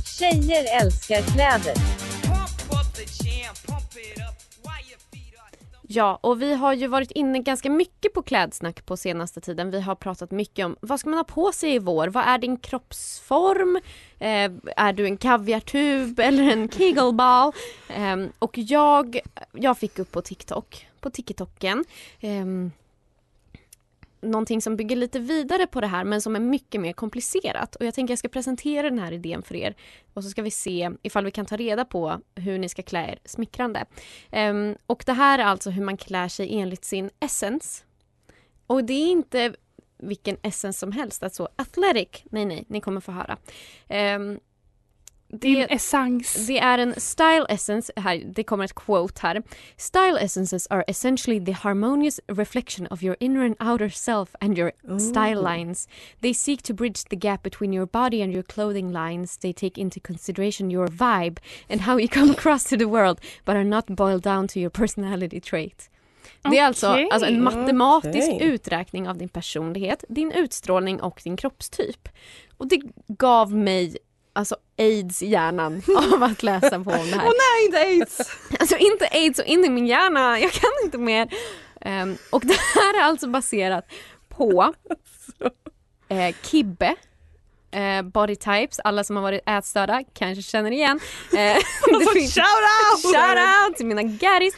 Tjejer 0.05 0.81
älskar 0.81 1.21
kläder. 1.21 2.06
Ja, 5.89 6.19
och 6.21 6.41
vi 6.41 6.53
har 6.53 6.73
ju 6.73 6.87
varit 6.87 7.11
inne 7.11 7.39
ganska 7.39 7.69
mycket 7.69 8.13
på 8.13 8.21
klädsnack 8.21 8.85
på 8.85 8.97
senaste 8.97 9.41
tiden. 9.41 9.71
Vi 9.71 9.81
har 9.81 9.95
pratat 9.95 10.31
mycket 10.31 10.65
om 10.65 10.75
vad 10.79 10.99
ska 10.99 11.09
man 11.09 11.19
ha 11.19 11.23
på 11.23 11.51
sig 11.51 11.75
i 11.75 11.79
vår? 11.79 12.07
Vad 12.07 12.23
är 12.27 12.37
din 12.37 12.57
kroppsform? 12.57 13.79
Eh, 14.19 14.51
är 14.75 14.93
du 14.93 15.05
en 15.05 15.17
kaviartub 15.17 16.19
eller 16.19 16.51
en 16.51 16.69
kegelball? 16.69 17.51
Eh, 17.89 18.17
och 18.39 18.57
jag, 18.57 19.19
jag 19.51 19.77
fick 19.77 19.99
upp 19.99 20.11
på 20.11 20.21
TikTok, 20.21 20.87
på 20.99 21.09
TikToken, 21.09 21.85
eh, 22.19 22.45
någonting 24.21 24.61
som 24.61 24.75
bygger 24.75 24.95
lite 24.95 25.19
vidare 25.19 25.67
på 25.67 25.81
det 25.81 25.87
här 25.87 26.03
men 26.03 26.21
som 26.21 26.35
är 26.35 26.39
mycket 26.39 26.81
mer 26.81 26.93
komplicerat. 26.93 27.75
Och 27.75 27.85
jag 27.85 27.93
tänker 27.93 28.11
jag 28.11 28.19
ska 28.19 28.27
presentera 28.27 28.89
den 28.89 28.99
här 28.99 29.11
idén 29.11 29.43
för 29.43 29.55
er 29.55 29.75
och 30.13 30.23
så 30.23 30.29
ska 30.29 30.41
vi 30.41 30.51
se 30.51 30.91
ifall 31.01 31.25
vi 31.25 31.31
kan 31.31 31.45
ta 31.45 31.57
reda 31.57 31.85
på 31.85 32.19
hur 32.35 32.59
ni 32.59 32.69
ska 32.69 32.83
klä 32.83 33.11
er 33.11 33.19
smickrande. 33.25 33.85
Um, 34.31 34.75
och 34.87 35.03
det 35.05 35.13
här 35.13 35.39
är 35.39 35.43
alltså 35.43 35.69
hur 35.69 35.83
man 35.83 35.97
klär 35.97 36.27
sig 36.27 36.59
enligt 36.59 36.85
sin 36.85 37.09
essence. 37.19 37.83
Och 38.67 38.83
det 38.83 38.93
är 38.93 39.07
inte 39.07 39.53
vilken 39.97 40.37
essence 40.41 40.79
som 40.79 40.91
helst, 40.91 41.23
alltså 41.23 41.49
athletic. 41.55 42.23
Nej, 42.23 42.45
nej, 42.45 42.65
ni 42.67 42.81
kommer 42.81 43.01
få 43.01 43.11
höra. 43.11 43.37
Um, 44.15 44.39
din 45.29 45.65
essens. 45.69 46.47
det 46.47 46.59
är 46.59 46.77
en 46.77 46.93
style 46.97 47.45
essence, 47.49 47.93
här, 47.95 48.23
det 48.35 48.43
kommer 48.43 48.65
ett 48.65 48.75
quote 48.75 49.21
här. 49.21 49.43
Style 49.77 50.19
essences 50.21 50.67
are 50.69 50.83
essentially 50.87 51.45
the 51.45 51.51
harmonious 51.51 52.19
reflection 52.27 52.87
of 52.87 53.03
your 53.03 53.15
inner 53.19 53.45
and 53.45 53.55
outer 53.59 53.89
self 53.89 54.29
and 54.41 54.57
your 54.57 54.71
style 54.99 55.41
lines. 55.41 55.87
They 56.21 56.33
seek 56.33 56.63
to 56.63 56.73
bridge 56.73 57.03
the 57.09 57.15
gap 57.15 57.43
between 57.43 57.73
your 57.73 57.85
body 57.85 58.21
and 58.21 58.33
your 58.33 58.43
clothing 58.43 58.91
lines. 58.91 59.37
They 59.37 59.53
take 59.53 59.81
into 59.81 59.99
consideration 59.99 60.71
your 60.71 60.87
vibe 60.87 61.37
and 61.69 61.81
how 61.81 61.99
you 61.99 62.07
come 62.07 62.31
across 62.37 62.63
to 62.63 62.77
the 62.77 62.87
world 62.87 63.19
but 63.45 63.55
are 63.55 63.63
not 63.63 63.85
boiled 63.87 64.23
down 64.23 64.47
to 64.47 64.59
your 64.59 64.71
personality 64.71 65.41
trait. 65.41 65.89
Det 66.43 66.57
är 66.57 66.65
alltså, 66.65 66.91
Okej. 66.91 67.09
alltså 67.11 67.29
en 67.29 67.43
matematisk 67.43 68.29
Okej. 68.31 68.47
uträkning 68.47 69.09
av 69.09 69.17
din 69.17 69.29
personlighet, 69.29 70.03
din 70.09 70.31
utstrålning 70.31 71.01
och 71.01 71.21
din 71.23 71.37
kroppstyp. 71.37 72.09
Och 72.57 72.67
det 72.67 72.81
gav 73.07 73.55
mig 73.55 73.97
alltså 74.37 74.55
aids 74.77 75.21
i 75.23 75.27
hjärnan 75.27 75.81
av 76.13 76.23
att 76.23 76.43
läsa 76.43 76.69
på 76.69 76.91
om 76.91 77.11
det 77.11 77.15
här. 77.17 77.25
Åh 77.27 77.31
nej, 77.37 77.65
inte 77.65 77.77
aids! 77.79 78.17
Alltså 78.59 78.77
inte 78.77 79.07
aids 79.11 79.39
och 79.39 79.45
in 79.45 79.65
i 79.65 79.69
min 79.69 79.87
hjärna, 79.87 80.39
jag 80.39 80.51
kan 80.51 80.69
inte 80.83 80.97
mer. 80.97 81.29
Ehm, 81.81 82.17
och 82.29 82.41
det 82.45 82.57
här 82.75 82.99
är 82.99 83.03
alltså 83.03 83.27
baserat 83.27 83.85
på 84.29 84.73
eh, 86.09 86.35
Kibbe, 86.43 86.95
eh, 87.71 88.01
body 88.01 88.35
types, 88.35 88.79
alla 88.79 89.03
som 89.03 89.15
har 89.15 89.23
varit 89.23 89.41
ätstörda 89.49 90.03
kanske 90.13 90.41
känner 90.41 90.71
igen. 90.71 90.99
Eh, 91.31 91.37
det 91.99 92.11
finns- 92.13 92.35
Shout 92.35 92.45
out! 92.45 93.15
Shout 93.15 93.37
out 93.67 93.77
till 93.77 93.85
mina 93.85 94.03
garis! 94.03 94.55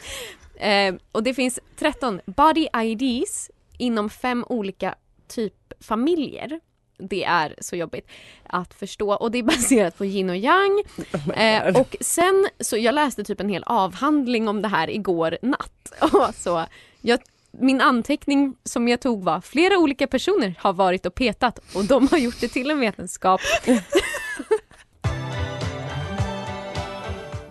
Eh, 0.56 0.94
och 1.12 1.22
det 1.22 1.34
finns 1.34 1.58
13 1.78 2.20
body 2.26 2.68
IDs 2.82 3.50
inom 3.78 4.10
fem 4.10 4.44
olika 4.48 4.94
typ 5.28 5.54
familjer. 5.80 6.60
Det 7.00 7.24
är 7.24 7.54
så 7.60 7.76
jobbigt 7.76 8.08
att 8.42 8.74
förstå 8.74 9.14
och 9.14 9.30
det 9.30 9.38
är 9.38 9.42
baserat 9.42 9.98
på 9.98 10.04
yin 10.04 10.30
och 10.30 10.36
yang. 10.36 10.82
Eh, 11.34 11.80
och 11.80 11.96
sen 12.00 12.48
så 12.60 12.76
jag 12.76 12.94
läste 12.94 13.24
typ 13.24 13.40
en 13.40 13.48
hel 13.48 13.62
avhandling 13.66 14.48
om 14.48 14.62
det 14.62 14.68
här 14.68 14.90
igår 14.90 15.38
natt. 15.42 15.92
Och 16.12 16.34
så 16.34 16.66
jag, 17.00 17.18
min 17.50 17.80
anteckning 17.80 18.56
som 18.64 18.88
jag 18.88 19.00
tog 19.00 19.24
var 19.24 19.40
flera 19.40 19.78
olika 19.78 20.06
personer 20.06 20.54
har 20.58 20.72
varit 20.72 21.06
och 21.06 21.14
petat 21.14 21.58
och 21.74 21.84
de 21.84 22.08
har 22.08 22.18
gjort 22.18 22.40
det 22.40 22.48
till 22.48 22.70
en 22.70 22.80
vetenskap. 22.80 23.40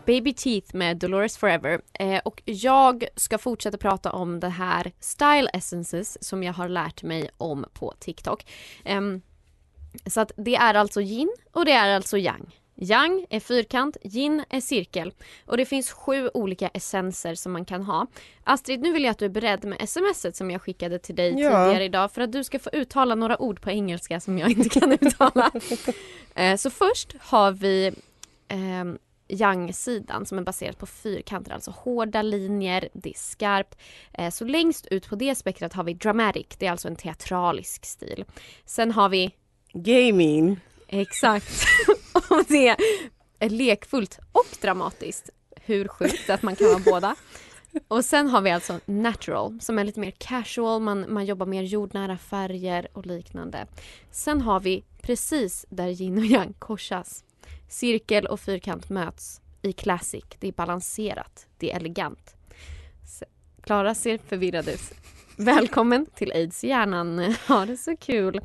Baby 0.10 0.34
Teeth 0.34 0.76
med 0.76 0.98
Dolores 0.98 1.38
Forever. 1.38 1.82
Eh, 1.94 2.22
och 2.26 2.42
jag 2.46 3.06
ska 3.16 3.38
fortsätta 3.38 3.78
prata 3.78 4.12
om 4.12 4.40
det 4.40 4.50
här 4.50 4.92
Style 5.00 5.50
Essences 5.54 6.24
som 6.24 6.44
jag 6.44 6.54
har 6.54 6.70
lärt 6.70 7.04
mig 7.04 7.30
om 7.38 7.66
på 7.74 7.94
TikTok. 8.00 8.46
Ehm, 8.86 9.22
så 10.06 10.22
att 10.22 10.32
det 10.38 10.56
är 10.56 10.74
alltså 10.74 11.02
yin 11.02 11.34
och 11.52 11.66
det 11.66 11.72
är 11.72 11.96
alltså 11.96 12.18
yang. 12.18 12.56
Yang 12.82 13.26
är 13.30 13.40
fyrkant, 13.40 13.98
yin 14.04 14.44
är 14.50 14.62
cirkel. 14.62 15.14
Och 15.46 15.58
det 15.58 15.66
finns 15.66 15.92
sju 15.92 16.30
olika 16.34 16.68
essenser 16.68 17.36
som 17.36 17.52
man 17.52 17.66
kan 17.66 17.84
ha. 17.84 18.08
Astrid, 18.44 18.80
nu 18.82 18.94
vill 18.94 19.04
jag 19.04 19.12
att 19.12 19.18
du 19.18 19.26
är 19.26 19.30
beredd 19.30 19.66
med 19.66 19.90
smset 19.90 20.36
som 20.36 20.52
jag 20.52 20.62
skickade 20.62 21.00
till 21.00 21.16
dig 21.16 21.30
Ja. 21.30 21.36
tidigare 21.66 21.84
idag 21.84 22.12
för 22.12 22.22
att 22.22 22.32
du 22.32 22.44
ska 22.44 22.60
få 22.60 22.70
uttala 22.74 23.16
några 23.16 23.42
ord 23.42 23.62
på 23.62 23.70
engelska 23.72 24.20
som 24.20 24.38
jag 24.38 24.50
inte 24.52 24.80
kan 24.80 24.92
uttala. 25.02 25.52
eh, 26.36 26.56
så 26.56 26.70
först 26.70 27.16
har 27.20 27.52
vi 27.52 27.92
ehm, 28.48 28.98
yang-sidan 29.28 30.26
som 30.26 30.38
är 30.38 30.42
baserad 30.44 30.78
på 30.78 30.86
fyrkanter, 30.86 31.52
alltså 31.52 31.72
hårda 31.72 32.22
linjer, 32.22 32.90
det 32.94 33.10
är 33.10 33.18
skarpt. 33.18 33.78
Eh, 34.14 34.30
så 34.30 34.46
längst 34.46 34.86
ut 34.92 35.10
på 35.10 35.16
det 35.16 35.36
spektrat 35.36 35.74
har 35.74 35.84
vi 35.84 35.94
dramatic, 35.94 36.48
det 36.58 36.66
är 36.68 36.72
alltså 36.72 36.88
en 36.88 36.96
teatralisk 36.96 37.86
stil. 37.86 38.26
Sen 38.66 38.92
har 38.92 39.10
vi 39.10 39.32
Gaming. 39.74 40.60
Exakt. 40.88 41.66
och 42.30 42.46
det 42.48 42.76
är 43.40 43.50
lekfullt 43.50 44.20
och 44.32 44.58
dramatiskt. 44.62 45.30
Hur 45.56 45.88
sjukt 45.88 46.30
att 46.30 46.44
man 46.44 46.56
kan 46.56 46.68
vara 46.68 46.82
båda. 46.86 47.16
Och 47.88 48.06
sen 48.06 48.28
har 48.28 48.42
vi 48.42 48.52
alltså 48.52 48.80
natural 48.86 49.60
som 49.62 49.80
är 49.80 49.84
lite 49.84 50.00
mer 50.00 50.12
casual, 50.18 50.82
man, 50.82 51.14
man 51.14 51.26
jobbar 51.26 51.46
mer 51.46 51.64
jordnära 51.64 52.18
färger 52.18 52.88
och 52.94 53.06
liknande. 53.06 53.68
Sen 54.12 54.42
har 54.42 54.60
vi 54.60 54.84
precis 55.02 55.66
där 55.70 56.02
yin 56.02 56.18
och 56.18 56.26
yang 56.26 56.54
korsas. 56.54 57.24
Cirkel 57.68 58.26
och 58.26 58.40
fyrkant 58.40 58.90
möts 58.90 59.42
i 59.62 59.74
classic. 59.74 60.24
Det 60.40 60.48
är 60.48 60.52
balanserat, 60.52 61.48
det 61.58 61.72
är 61.72 61.76
elegant. 61.76 62.36
Klara 63.62 63.96
ser 63.96 64.18
förvirrad 64.18 64.68
ut. 64.68 64.94
Välkommen 65.42 66.06
till 66.06 66.32
Aids 66.32 66.64
i 66.64 66.68
hjärnan. 66.68 67.36
Ha 67.48 67.66
det 67.66 67.78
så 67.78 67.98
kul. 67.98 68.40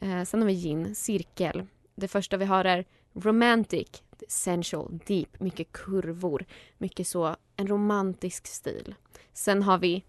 Eh, 0.00 0.24
sen 0.24 0.40
har 0.40 0.46
vi 0.46 0.52
yin, 0.52 0.94
cirkel. 0.94 1.66
Det 1.94 2.08
första 2.08 2.36
vi 2.36 2.44
har 2.44 2.64
är 2.64 2.84
romantic, 3.14 3.88
sensual, 4.28 4.98
deep, 5.06 5.40
mycket 5.40 5.72
kurvor, 5.72 6.44
mycket 6.78 7.06
så 7.06 7.36
en 7.56 7.66
romantisk 7.66 8.46
stil. 8.46 8.94
Sen 9.32 9.62
har 9.62 9.78
vi. 9.78 10.04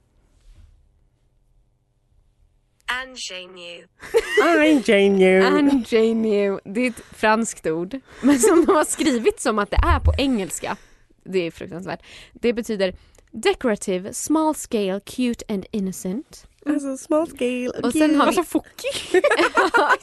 Ingenue. 4.67 5.59
Ingenue. 5.91 6.59
Det 6.65 6.81
är 6.81 6.89
ett 6.89 7.03
franskt 7.15 7.67
ord, 7.67 7.99
men 8.21 8.39
som 8.39 8.65
de 8.65 8.75
har 8.75 8.85
skrivit 8.85 9.39
som 9.39 9.59
att 9.59 9.71
det 9.71 9.77
är 9.77 9.99
på 9.99 10.13
engelska. 10.17 10.77
det 11.23 11.39
är 11.39 11.51
fruktansvärt. 11.51 12.01
Det 12.33 12.53
betyder 12.53 12.95
decorative, 13.31 14.13
small 14.13 14.55
scale, 14.55 14.99
cute 15.05 15.45
and 15.49 15.65
innocent. 15.71 16.47
Alltså 16.65 16.97
small 16.97 17.27
scale. 17.27 17.69
Och 17.83 17.91
sen 17.93 18.15
har 18.15 18.31
vi... 18.31 18.37
Alltså 18.37 18.43
Focki. 18.43 18.87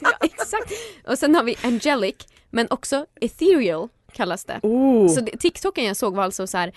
ja, 0.01 0.11
exakt. 0.21 0.71
Och 1.07 1.19
sen 1.19 1.35
har 1.35 1.43
vi 1.43 1.55
angelic, 1.63 2.15
men 2.49 2.67
också 2.69 3.05
ethereal 3.21 3.89
kallas 4.13 4.45
det. 4.45 4.59
Oh. 4.63 5.07
Så 5.07 5.21
det, 5.21 5.37
TikToken 5.39 5.85
jag 5.85 5.97
såg 5.97 6.15
var 6.15 6.23
alltså 6.23 6.47
så 6.47 6.57
här. 6.57 6.71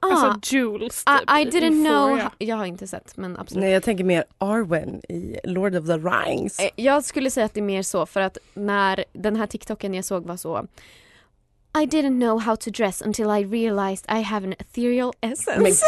Ah, 0.00 0.06
Alltså 0.10 0.56
Jules 0.56 1.04
typ, 1.04 1.30
I, 1.30 1.42
I 1.42 1.44
didn't 1.50 1.88
know. 1.88 2.20
Jag 2.38 2.56
har 2.56 2.64
inte 2.64 2.86
sett 2.86 3.16
men 3.16 3.36
absolut. 3.38 3.60
Nej 3.62 3.72
jag 3.72 3.82
tänker 3.82 4.04
mer 4.04 4.24
Arwen 4.38 5.00
i 5.08 5.36
Lord 5.44 5.74
of 5.76 5.86
the 5.86 5.92
Rings. 5.96 6.58
Eh, 6.58 6.68
Jag 6.76 7.04
skulle 7.04 7.30
säga 7.30 7.46
att 7.46 7.54
det 7.54 7.60
är 7.60 7.62
mer 7.62 7.82
så 7.82 8.06
för 8.06 8.20
att 8.20 8.38
när 8.54 9.04
den 9.12 9.36
här 9.36 9.46
TikToken 9.46 9.94
jag 9.94 10.04
såg 10.04 10.26
var 10.26 10.36
så 10.36 10.66
I 11.74 11.86
didn't 11.86 12.18
know 12.20 12.38
how 12.38 12.56
to 12.56 12.70
dress 12.70 13.02
until 13.02 13.30
I 13.30 13.44
realized 13.44 14.04
I 14.18 14.22
have 14.22 14.46
an 14.46 14.52
ethereal 14.58 15.12
essence. 15.20 15.82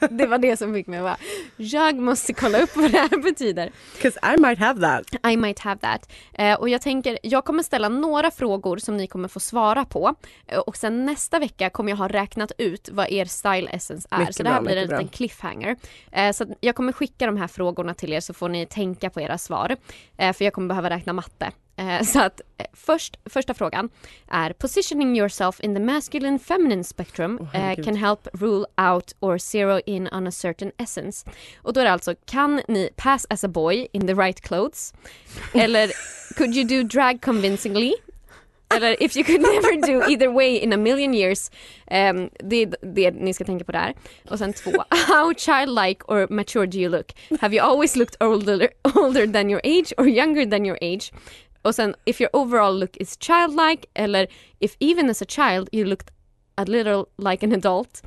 Och 0.00 0.08
det 0.10 0.26
var 0.26 0.38
det 0.38 0.56
som 0.56 0.74
fick 0.74 0.86
mig 0.86 0.98
att 0.98 1.04
bara, 1.04 1.16
jag 1.56 1.94
måste 1.98 2.32
kolla 2.32 2.58
upp 2.62 2.76
vad 2.76 2.92
det 2.92 2.98
här 2.98 3.22
betyder. 3.22 3.72
'Cause 4.02 4.18
I 4.34 4.40
might 4.40 4.58
have 4.58 4.80
that. 4.80 5.32
I 5.32 5.36
might 5.36 5.58
have 5.58 5.80
that. 5.80 6.12
Eh, 6.32 6.54
och 6.60 6.68
jag 6.68 6.80
tänker, 6.82 7.18
jag 7.22 7.44
kommer 7.44 7.62
ställa 7.62 7.88
några 7.88 8.30
frågor 8.30 8.76
som 8.76 8.96
ni 8.96 9.06
kommer 9.06 9.28
få 9.28 9.40
svara 9.40 9.84
på. 9.84 10.14
Eh, 10.46 10.58
och 10.58 10.76
sen 10.76 11.06
nästa 11.06 11.38
vecka 11.38 11.70
kommer 11.70 11.90
jag 11.92 11.96
ha 11.96 12.08
räknat 12.08 12.52
ut 12.58 12.88
vad 12.92 13.10
er 13.12 13.24
style 13.24 13.68
essence 13.70 14.08
är. 14.10 14.18
Mycket 14.18 14.34
så 14.36 14.42
det 14.42 14.48
här 14.48 14.56
bra, 14.60 14.64
blir 14.64 14.76
en 14.76 14.88
liten 14.88 15.08
cliffhanger. 15.08 15.76
Eh, 16.12 16.32
så 16.32 16.46
jag 16.60 16.74
kommer 16.74 16.92
skicka 16.92 17.26
de 17.26 17.36
här 17.36 17.48
frågorna 17.48 17.94
till 17.94 18.12
er 18.12 18.20
så 18.20 18.34
får 18.34 18.48
ni 18.48 18.66
tänka 18.66 19.10
på 19.10 19.20
era 19.20 19.38
svar. 19.38 19.76
Eh, 20.16 20.32
för 20.32 20.44
jag 20.44 20.54
kommer 20.54 20.68
behöva 20.68 20.90
räkna 20.90 21.12
matte. 21.12 21.50
Eh, 21.76 22.02
så 22.02 22.20
att 22.20 22.40
eh, 22.58 22.66
först, 22.72 23.16
första 23.26 23.54
frågan 23.54 23.90
är 24.28 24.52
Positioning 24.52 25.16
yourself 25.18 25.60
in 25.60 25.74
the 25.74 25.80
masculine 25.80 26.38
feminine 26.38 26.84
spectrum 26.84 27.38
eh, 27.40 27.46
herregud. 27.60 27.84
can 27.84 27.96
help 27.96 28.28
rule 28.32 28.66
out 28.92 29.14
or 29.20 29.38
zero 29.38 29.80
in 29.86 30.08
on 30.12 30.26
a 30.26 30.30
certain 30.32 30.72
essence. 30.78 31.30
Och 31.62 31.72
då 31.72 31.80
är 31.80 31.84
det 31.84 31.92
alltså, 31.92 32.14
kan 32.24 32.60
ni 32.68 32.90
pass 32.96 33.26
as 33.30 33.44
a 33.44 33.48
boy 33.48 33.88
in 33.92 34.06
the 34.06 34.14
right 34.14 34.40
clothes? 34.40 34.94
Eller 35.54 35.90
could 36.36 36.54
you 36.56 36.64
do 36.64 36.82
drag 36.88 37.20
convincingly? 37.22 37.94
Eller 38.76 39.02
if 39.02 39.16
you 39.16 39.24
could 39.24 39.40
never 39.40 39.86
do 39.86 40.10
either 40.10 40.28
way 40.28 40.56
in 40.56 40.72
a 40.72 40.76
million 40.76 41.14
years. 41.14 41.50
Um, 41.90 42.30
det 42.38 42.56
är 42.56 42.94
det 42.94 43.10
ni 43.10 43.34
ska 43.34 43.44
tänka 43.44 43.64
på 43.64 43.72
där. 43.72 43.94
Och 44.30 44.38
sen 44.38 44.52
två. 44.52 44.70
How 44.90 45.34
childlike 45.34 46.04
or 46.08 46.26
mature 46.30 46.66
do 46.66 46.78
you 46.78 46.90
look? 46.90 47.12
Have 47.40 47.56
you 47.56 47.64
always 47.66 47.96
looked 47.96 48.16
older, 48.22 48.68
older 48.94 49.26
than 49.26 49.50
your 49.50 49.60
age 49.64 49.92
or 49.98 50.08
younger 50.08 50.46
than 50.50 50.66
your 50.66 50.78
age? 50.82 51.12
Och 51.64 51.74
sen 51.74 51.94
if 52.04 52.20
your 52.20 52.30
overall 52.32 52.78
look 52.80 52.96
is 52.96 53.16
childlike 53.20 53.86
eller 53.94 54.26
if 54.58 54.76
even 54.80 55.10
as 55.10 55.22
a 55.22 55.26
child 55.28 55.68
you 55.72 55.84
looked 55.84 56.10
a 56.54 56.64
little 56.64 57.04
like 57.16 57.46
an 57.46 57.52
adult. 57.52 58.02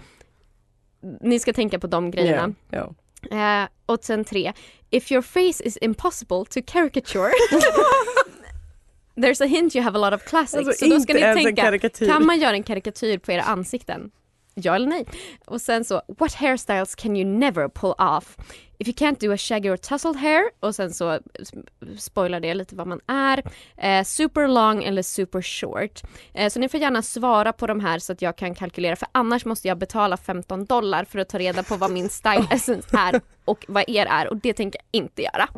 Ni 1.21 1.39
ska 1.39 1.53
tänka 1.53 1.79
på 1.79 1.87
de 1.87 2.11
grejerna. 2.11 2.53
Ja, 2.69 2.93
ja. 3.29 3.63
Eh, 3.63 3.67
och 3.85 3.99
sen 4.01 4.25
tre. 4.25 4.53
If 4.89 5.11
your 5.11 5.21
face 5.21 5.63
is 5.63 5.77
impossible 5.81 6.45
to 6.49 6.59
caricature. 6.65 7.31
There's 9.15 9.43
a 9.43 9.47
hint 9.47 9.75
you 9.75 9.83
have 9.83 9.99
a 9.99 10.09
lot 10.09 10.13
of 10.13 10.25
classics. 10.25 10.67
Alltså, 10.67 10.85
så 10.85 10.93
då 10.93 10.99
ska 10.99 11.13
ni 11.13 11.19
tänka, 11.19 11.89
kan 12.05 12.25
man 12.25 12.39
göra 12.39 12.53
en 12.55 12.63
karikatyr 12.63 13.17
på 13.17 13.31
era 13.31 13.41
ansikten? 13.43 14.11
Ja 14.53 14.75
eller 14.75 14.87
nej? 14.87 15.05
Och 15.45 15.61
sen 15.61 15.85
så, 15.85 16.01
what 16.17 16.33
hairstyles 16.33 16.95
can 16.95 17.15
you 17.17 17.25
never 17.25 17.67
pull 17.67 17.93
off? 17.97 18.37
If 18.79 18.87
you 18.87 18.93
can't 18.93 19.19
do 19.19 19.31
a 19.33 19.37
shaggy 19.37 19.69
or 19.69 19.77
tousled 19.77 20.15
hair, 20.15 20.43
och 20.59 20.75
sen 20.75 20.93
så 20.93 21.19
spoilar 21.97 22.39
det 22.39 22.53
lite 22.53 22.75
vad 22.75 22.87
man 22.87 22.99
är. 23.07 23.43
Eh, 23.77 24.03
super 24.03 24.47
long 24.47 24.83
eller 24.83 25.01
super 25.01 25.41
short. 25.41 26.01
Eh, 26.33 26.49
så 26.49 26.59
ni 26.59 26.69
får 26.69 26.79
gärna 26.79 27.01
svara 27.01 27.53
på 27.53 27.67
de 27.67 27.79
här 27.79 27.99
så 27.99 28.13
att 28.13 28.21
jag 28.21 28.37
kan 28.37 28.55
kalkylera 28.55 28.95
för 28.95 29.07
annars 29.11 29.45
måste 29.45 29.67
jag 29.67 29.77
betala 29.77 30.17
15 30.17 30.65
dollar 30.65 31.03
för 31.03 31.19
att 31.19 31.29
ta 31.29 31.39
reda 31.39 31.63
på 31.63 31.75
vad 31.75 31.91
min 31.91 32.09
style 32.09 32.47
essence 32.51 32.97
är 32.97 33.21
och 33.45 33.65
vad 33.67 33.83
er 33.87 34.05
är 34.05 34.27
och 34.27 34.37
det 34.37 34.53
tänker 34.53 34.81
jag 34.91 35.01
inte 35.01 35.21
göra. 35.21 35.49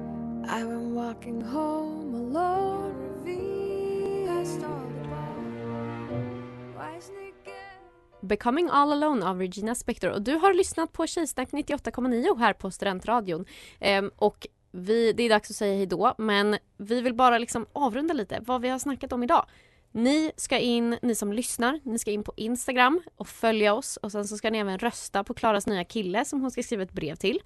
Becoming 8.21 8.69
All 8.71 8.91
Alone 8.91 9.25
av 9.25 9.39
Regina 9.39 9.75
Spektor 9.75 10.09
och 10.09 10.21
du 10.21 10.35
har 10.35 10.53
lyssnat 10.53 10.93
på 10.93 11.07
Tjejsnack 11.07 11.51
98,9 11.51 12.39
här 12.39 12.53
på 12.53 12.71
Studentradion. 12.71 13.45
Ehm, 13.79 14.11
och 14.15 14.47
vi, 14.71 15.13
det 15.13 15.23
är 15.23 15.29
dags 15.29 15.49
att 15.49 15.55
säga 15.55 15.75
hejdå 15.77 16.15
men 16.17 16.57
vi 16.77 17.01
vill 17.01 17.13
bara 17.13 17.37
liksom 17.37 17.65
avrunda 17.73 18.13
lite 18.13 18.39
vad 18.45 18.61
vi 18.61 18.69
har 18.69 18.79
snackat 18.79 19.13
om 19.13 19.23
idag. 19.23 19.45
Ni 19.91 20.31
ska 20.35 20.57
in, 20.57 20.97
ni 21.01 21.15
som 21.15 21.33
lyssnar, 21.33 21.79
ni 21.83 21.99
ska 21.99 22.11
in 22.11 22.23
på 22.23 22.33
Instagram 22.35 23.01
och 23.15 23.27
följa 23.27 23.73
oss 23.73 23.97
och 23.97 24.11
sen 24.11 24.27
så 24.27 24.37
ska 24.37 24.49
ni 24.49 24.57
även 24.57 24.79
rösta 24.79 25.23
på 25.23 25.33
Klaras 25.33 25.67
nya 25.67 25.83
kille 25.83 26.25
som 26.25 26.41
hon 26.41 26.51
ska 26.51 26.63
skriva 26.63 26.83
ett 26.83 26.93
brev 26.93 27.15
till. 27.15 27.39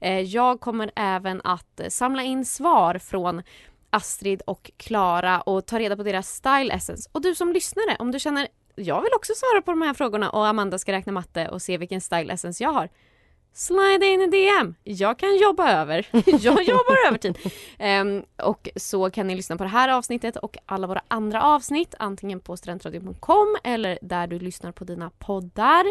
Eh, 0.00 0.20
jag 0.20 0.60
kommer 0.60 0.90
även 0.96 1.40
att 1.44 1.80
eh, 1.80 1.88
samla 1.88 2.22
in 2.22 2.44
svar 2.44 2.98
från 2.98 3.42
Astrid 3.90 4.42
och 4.46 4.70
Klara 4.76 5.40
och 5.40 5.66
ta 5.66 5.78
reda 5.78 5.96
på 5.96 6.02
deras 6.02 6.28
style 6.28 6.74
essence. 6.74 7.10
Och 7.12 7.22
du 7.22 7.34
som 7.34 7.52
lyssnare, 7.52 7.96
om 7.98 8.12
du 8.12 8.18
känner 8.18 8.48
jag 8.76 9.02
vill 9.02 9.12
också 9.16 9.32
svara 9.34 9.62
på 9.62 9.70
de 9.70 9.82
här 9.82 9.94
frågorna 9.94 10.30
och 10.30 10.46
Amanda 10.46 10.78
ska 10.78 10.92
räkna 10.92 11.12
matte 11.12 11.48
och 11.48 11.62
se 11.62 11.78
vilken 11.78 12.00
style 12.00 12.32
essence 12.32 12.62
jag 12.64 12.72
har. 12.72 12.88
Slide 13.52 14.06
in 14.06 14.20
i 14.20 14.26
DM. 14.26 14.74
Jag 14.84 15.18
kan 15.18 15.36
jobba 15.36 15.72
över. 15.72 16.06
Jag 16.26 16.62
jobbar 16.62 17.06
övertid. 17.08 17.38
Um, 17.44 17.50
ehm, 17.78 18.22
och 18.42 18.68
så 18.76 19.10
kan 19.10 19.26
ni 19.26 19.34
lyssna 19.34 19.56
på 19.56 19.62
det 19.62 19.68
här 19.70 19.88
avsnittet 19.88 20.36
och 20.36 20.56
alla 20.66 20.86
våra 20.86 21.02
andra 21.08 21.42
avsnitt 21.42 21.94
antingen 21.98 22.40
på 22.40 22.56
studentradion.com 22.56 23.56
eller 23.64 23.98
där 24.02 24.26
du 24.26 24.38
lyssnar 24.38 24.72
på 24.72 24.84
dina 24.84 25.10
poddar. 25.18 25.84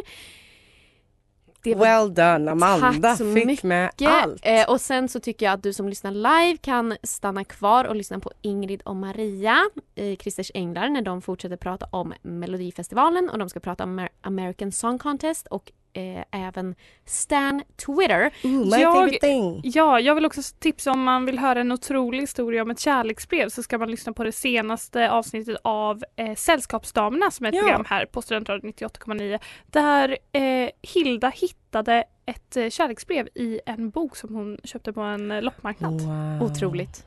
Det 1.74 1.76
var- 1.80 1.86
Well 1.86 2.14
done 2.14 2.52
Amanda, 2.52 3.02
Tack 3.10 3.18
så 3.18 3.34
fick 3.34 3.46
mycket. 3.46 3.64
med 3.64 3.92
allt. 4.06 4.40
Eh, 4.46 4.70
och 4.70 4.82
sen 4.82 5.10
så 5.10 5.20
tycker 5.20 5.46
jag 5.46 5.54
att 5.54 5.64
du 5.64 5.74
som 5.74 5.90
lyssnar 5.90 6.12
live 6.12 6.58
kan 6.62 6.98
stanna 7.04 7.44
kvar 7.44 7.86
och 7.86 7.96
lyssna 7.96 8.20
på 8.20 8.32
Ingrid 8.42 8.82
och 8.86 8.96
Maria 8.96 9.58
i 9.96 10.16
Christers 10.16 10.52
Änglar 10.54 10.90
när 10.90 11.02
de 11.02 11.22
fortsätter 11.22 11.58
prata 11.58 11.86
om 11.92 12.14
Melodifestivalen 12.22 13.30
och 13.30 13.38
de 13.40 13.50
ska 13.50 13.60
prata 13.60 13.84
om 13.84 14.00
Amer- 14.00 14.10
American 14.22 14.72
Song 14.72 15.00
Contest 15.00 15.48
och 15.48 15.72
eh, 15.96 16.24
även 16.48 16.76
Stan 17.06 17.62
Twitter. 17.86 18.32
Ooh, 18.44 18.66
my 18.66 18.84
favorite 18.84 19.20
thing. 19.20 19.62
Ja, 19.64 20.00
jag 20.00 20.16
vill 20.16 20.26
också 20.26 20.42
tipsa 20.60 20.92
om 20.92 21.04
man 21.04 21.26
vill 21.26 21.40
höra 21.40 21.62
en 21.62 21.72
otrolig 21.72 22.20
historia 22.20 22.62
om 22.62 22.72
ett 22.72 22.80
kärleksbrev 22.80 23.50
så 23.50 23.64
ska 23.64 23.78
man 23.78 23.92
lyssna 23.92 24.14
på 24.14 24.24
det 24.24 24.32
senaste 24.32 25.12
avsnittet 25.12 25.58
av 25.64 26.04
eh, 26.16 26.36
Sällskapsdamerna 26.36 27.32
som 27.32 27.46
är 27.46 27.50
ett 27.50 27.56
Ja. 27.56 27.62
program 27.62 27.86
här 27.88 28.06
på 28.06 28.22
Studentradion 28.22 28.72
98,9 28.74 29.40
där 29.66 30.18
eh, 30.32 30.70
Hilda 30.82 31.30
hittade 31.30 32.04
ett 32.26 32.58
eh, 32.58 32.70
kärleksbrev 32.70 33.28
i 33.36 33.60
en 33.66 33.90
bok 33.90 34.16
som 34.16 34.36
hon 34.36 34.58
köpte 34.64 34.94
på 34.94 35.02
en 35.02 35.32
eh, 35.32 35.42
loppmarknad. 35.42 36.02
Wow. 36.02 36.52
Otroligt. 36.52 37.06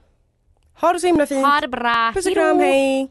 Ha 0.81 0.93
det 0.93 1.01
så 1.01 1.07
himla 1.07 1.27
fint. 1.27 1.47
Ha 1.47 1.61
det 1.61 1.69
bra. 1.69 2.11
Puss 2.15 2.27
och 2.27 2.33
kram, 2.33 2.59
hej. 2.59 3.11